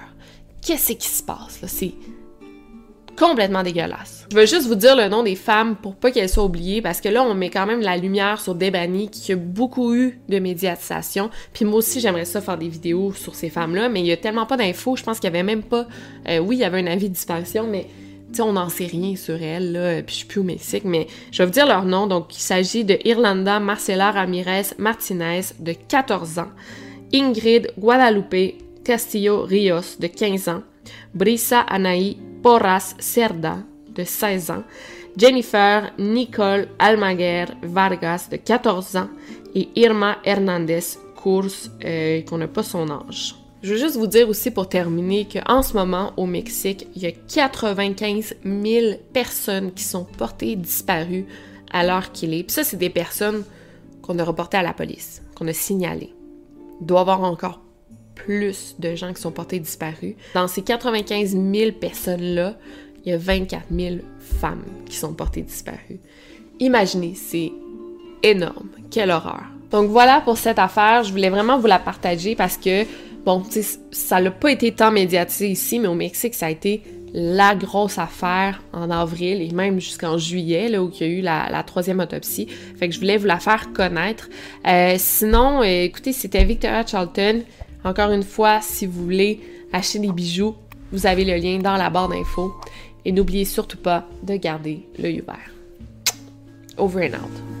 Qu'est-ce 0.61 0.93
qui 0.93 1.07
se 1.07 1.23
passe? 1.23 1.59
C'est 1.67 1.93
complètement 3.17 3.63
dégueulasse. 3.63 4.27
Je 4.31 4.35
veux 4.35 4.45
juste 4.45 4.67
vous 4.67 4.75
dire 4.75 4.95
le 4.95 5.09
nom 5.09 5.23
des 5.23 5.35
femmes 5.35 5.75
pour 5.75 5.95
pas 5.95 6.11
qu'elles 6.11 6.29
soient 6.29 6.45
oubliées 6.45 6.81
parce 6.81 7.01
que 7.01 7.09
là 7.09 7.23
on 7.23 7.33
met 7.33 7.49
quand 7.49 7.65
même 7.65 7.81
la 7.81 7.97
lumière 7.97 8.39
sur 8.39 8.55
Debani 8.55 9.09
qui 9.09 9.33
a 9.33 9.35
beaucoup 9.35 9.93
eu 9.93 10.19
de 10.29 10.39
médiatisation. 10.39 11.29
Puis 11.53 11.65
moi 11.65 11.79
aussi 11.79 11.99
j'aimerais 11.99 12.25
ça 12.25 12.41
faire 12.41 12.57
des 12.57 12.69
vidéos 12.69 13.11
sur 13.13 13.35
ces 13.35 13.49
femmes-là, 13.49 13.89
mais 13.89 13.99
il 13.99 14.05
y 14.05 14.11
a 14.11 14.17
tellement 14.17 14.45
pas 14.45 14.57
d'infos. 14.57 14.95
Je 14.95 15.03
pense 15.03 15.19
qu'il 15.19 15.29
y 15.29 15.33
avait 15.33 15.43
même 15.43 15.63
pas. 15.63 15.87
Euh, 16.29 16.39
oui, 16.39 16.55
il 16.55 16.59
y 16.59 16.63
avait 16.63 16.79
un 16.79 16.87
avis 16.87 17.09
de 17.09 17.13
disparition, 17.13 17.67
mais 17.67 17.87
sais, 18.33 18.41
on 18.41 18.53
n'en 18.53 18.69
sait 18.69 18.85
rien 18.85 19.15
sur 19.15 19.41
elle, 19.41 19.71
là, 19.73 20.01
puis 20.01 20.13
je 20.13 20.17
suis 20.19 20.27
plus 20.27 20.39
au 20.39 20.43
Mexique, 20.43 20.83
mais 20.85 21.07
je 21.31 21.39
vais 21.39 21.45
vous 21.45 21.51
dire 21.51 21.65
leur 21.65 21.85
nom. 21.85 22.07
Donc, 22.07 22.35
il 22.35 22.41
s'agit 22.41 22.83
de 22.83 22.97
Irlanda 23.05 23.59
Marcela 23.59 24.11
Ramirez 24.11 24.67
Martinez, 24.77 25.41
de 25.59 25.73
14 25.73 26.39
ans, 26.39 26.49
Ingrid 27.13 27.73
Guadalupe 27.77 28.55
Castillo 28.83 29.43
Rios, 29.43 29.97
de 29.99 30.07
15 30.07 30.47
ans, 30.47 30.63
Brisa 31.13 31.61
Anaí 31.61 32.17
Porras 32.41 32.95
Cerda, 32.99 33.63
de 33.93 34.03
16 34.03 34.51
ans, 34.51 34.63
Jennifer 35.17 35.91
Nicole 35.99 36.69
Almaguer 36.79 37.45
Vargas, 37.63 38.27
de 38.31 38.37
14 38.37 38.95
ans, 38.95 39.09
et 39.53 39.67
Irma 39.75 40.17
Hernandez 40.23 40.97
Course, 41.15 41.69
euh, 41.83 42.21
qu'on 42.21 42.37
n'a 42.37 42.47
pas 42.47 42.63
son 42.63 42.89
âge. 42.89 43.35
Je 43.61 43.73
veux 43.73 43.79
juste 43.79 43.97
vous 43.97 44.07
dire 44.07 44.27
aussi 44.27 44.49
pour 44.49 44.69
terminer 44.69 45.27
qu'en 45.27 45.61
ce 45.61 45.73
moment, 45.73 46.13
au 46.17 46.25
Mexique, 46.25 46.87
il 46.95 47.03
y 47.03 47.05
a 47.05 47.11
95 47.11 48.35
000 48.43 48.95
personnes 49.13 49.71
qui 49.71 49.83
sont 49.83 50.05
portées 50.17 50.55
disparues 50.55 51.27
à 51.71 51.85
l'heure 51.85 52.11
qu'il 52.11 52.33
est. 52.33 52.43
Puis 52.43 52.53
ça, 52.53 52.63
c'est 52.63 52.77
des 52.77 52.89
personnes 52.89 53.43
qu'on 54.01 54.17
a 54.17 54.23
reportées 54.23 54.57
à 54.57 54.63
la 54.63 54.73
police, 54.73 55.21
qu'on 55.35 55.47
a 55.47 55.53
signalées. 55.53 56.13
Doit 56.81 57.01
avoir 57.01 57.23
encore 57.23 57.61
plus 58.15 58.75
de 58.79 58.95
gens 58.95 59.13
qui 59.13 59.21
sont 59.21 59.31
portés 59.31 59.59
disparus. 59.59 60.15
Dans 60.33 60.47
ces 60.47 60.61
95 60.61 61.35
000 61.35 61.71
personnes-là, 61.79 62.55
il 63.05 63.11
y 63.11 63.13
a 63.13 63.17
24 63.17 63.65
000 63.71 63.95
femmes 64.19 64.63
qui 64.85 64.95
sont 64.95 65.13
portées 65.13 65.41
disparues. 65.41 65.99
Imaginez, 66.59 67.15
c'est 67.15 67.51
énorme. 68.23 68.69
Quelle 68.91 69.09
horreur. 69.09 69.43
Donc 69.71 69.89
voilà 69.89 70.21
pour 70.21 70.37
cette 70.37 70.59
affaire. 70.59 71.03
Je 71.03 71.11
voulais 71.11 71.29
vraiment 71.29 71.57
vous 71.57 71.67
la 71.67 71.79
partager 71.79 72.35
parce 72.35 72.57
que, 72.57 72.85
bon, 73.25 73.43
ça 73.91 74.21
n'a 74.21 74.31
pas 74.31 74.51
été 74.51 74.71
tant 74.71 74.91
médiatisé 74.91 75.49
ici, 75.49 75.79
mais 75.79 75.87
au 75.87 75.95
Mexique, 75.95 76.35
ça 76.35 76.47
a 76.47 76.49
été 76.49 76.83
la 77.13 77.55
grosse 77.55 77.97
affaire 77.97 78.61
en 78.73 78.89
avril 78.89 79.41
et 79.41 79.51
même 79.51 79.79
jusqu'en 79.79 80.17
juillet, 80.17 80.69
là, 80.69 80.81
où 80.81 80.91
il 80.93 81.01
y 81.01 81.03
a 81.03 81.07
eu 81.07 81.21
la, 81.21 81.63
troisième 81.63 81.99
autopsie. 81.99 82.47
Fait 82.77 82.87
que 82.87 82.95
je 82.95 82.99
voulais 82.99 83.17
vous 83.17 83.25
la 83.25 83.39
faire 83.39 83.73
connaître. 83.73 84.29
Euh, 84.67 84.95
sinon, 84.97 85.61
euh, 85.61 85.83
écoutez, 85.83 86.13
c'était 86.13 86.43
Victoria 86.43 86.85
Charlton. 86.85 87.43
Encore 87.83 88.11
une 88.11 88.23
fois, 88.23 88.59
si 88.61 88.85
vous 88.85 89.03
voulez 89.03 89.41
acheter 89.73 89.99
des 89.99 90.11
bijoux, 90.11 90.55
vous 90.91 91.05
avez 91.05 91.25
le 91.25 91.35
lien 91.35 91.59
dans 91.59 91.77
la 91.77 91.89
barre 91.89 92.09
d'infos. 92.09 92.53
Et 93.03 93.11
n'oubliez 93.11 93.45
surtout 93.45 93.77
pas 93.77 94.07
de 94.23 94.35
garder 94.35 94.85
l'œil 94.99 95.21
ouvert. 95.21 95.51
Over 96.77 97.09
and 97.09 97.15
out. 97.15 97.60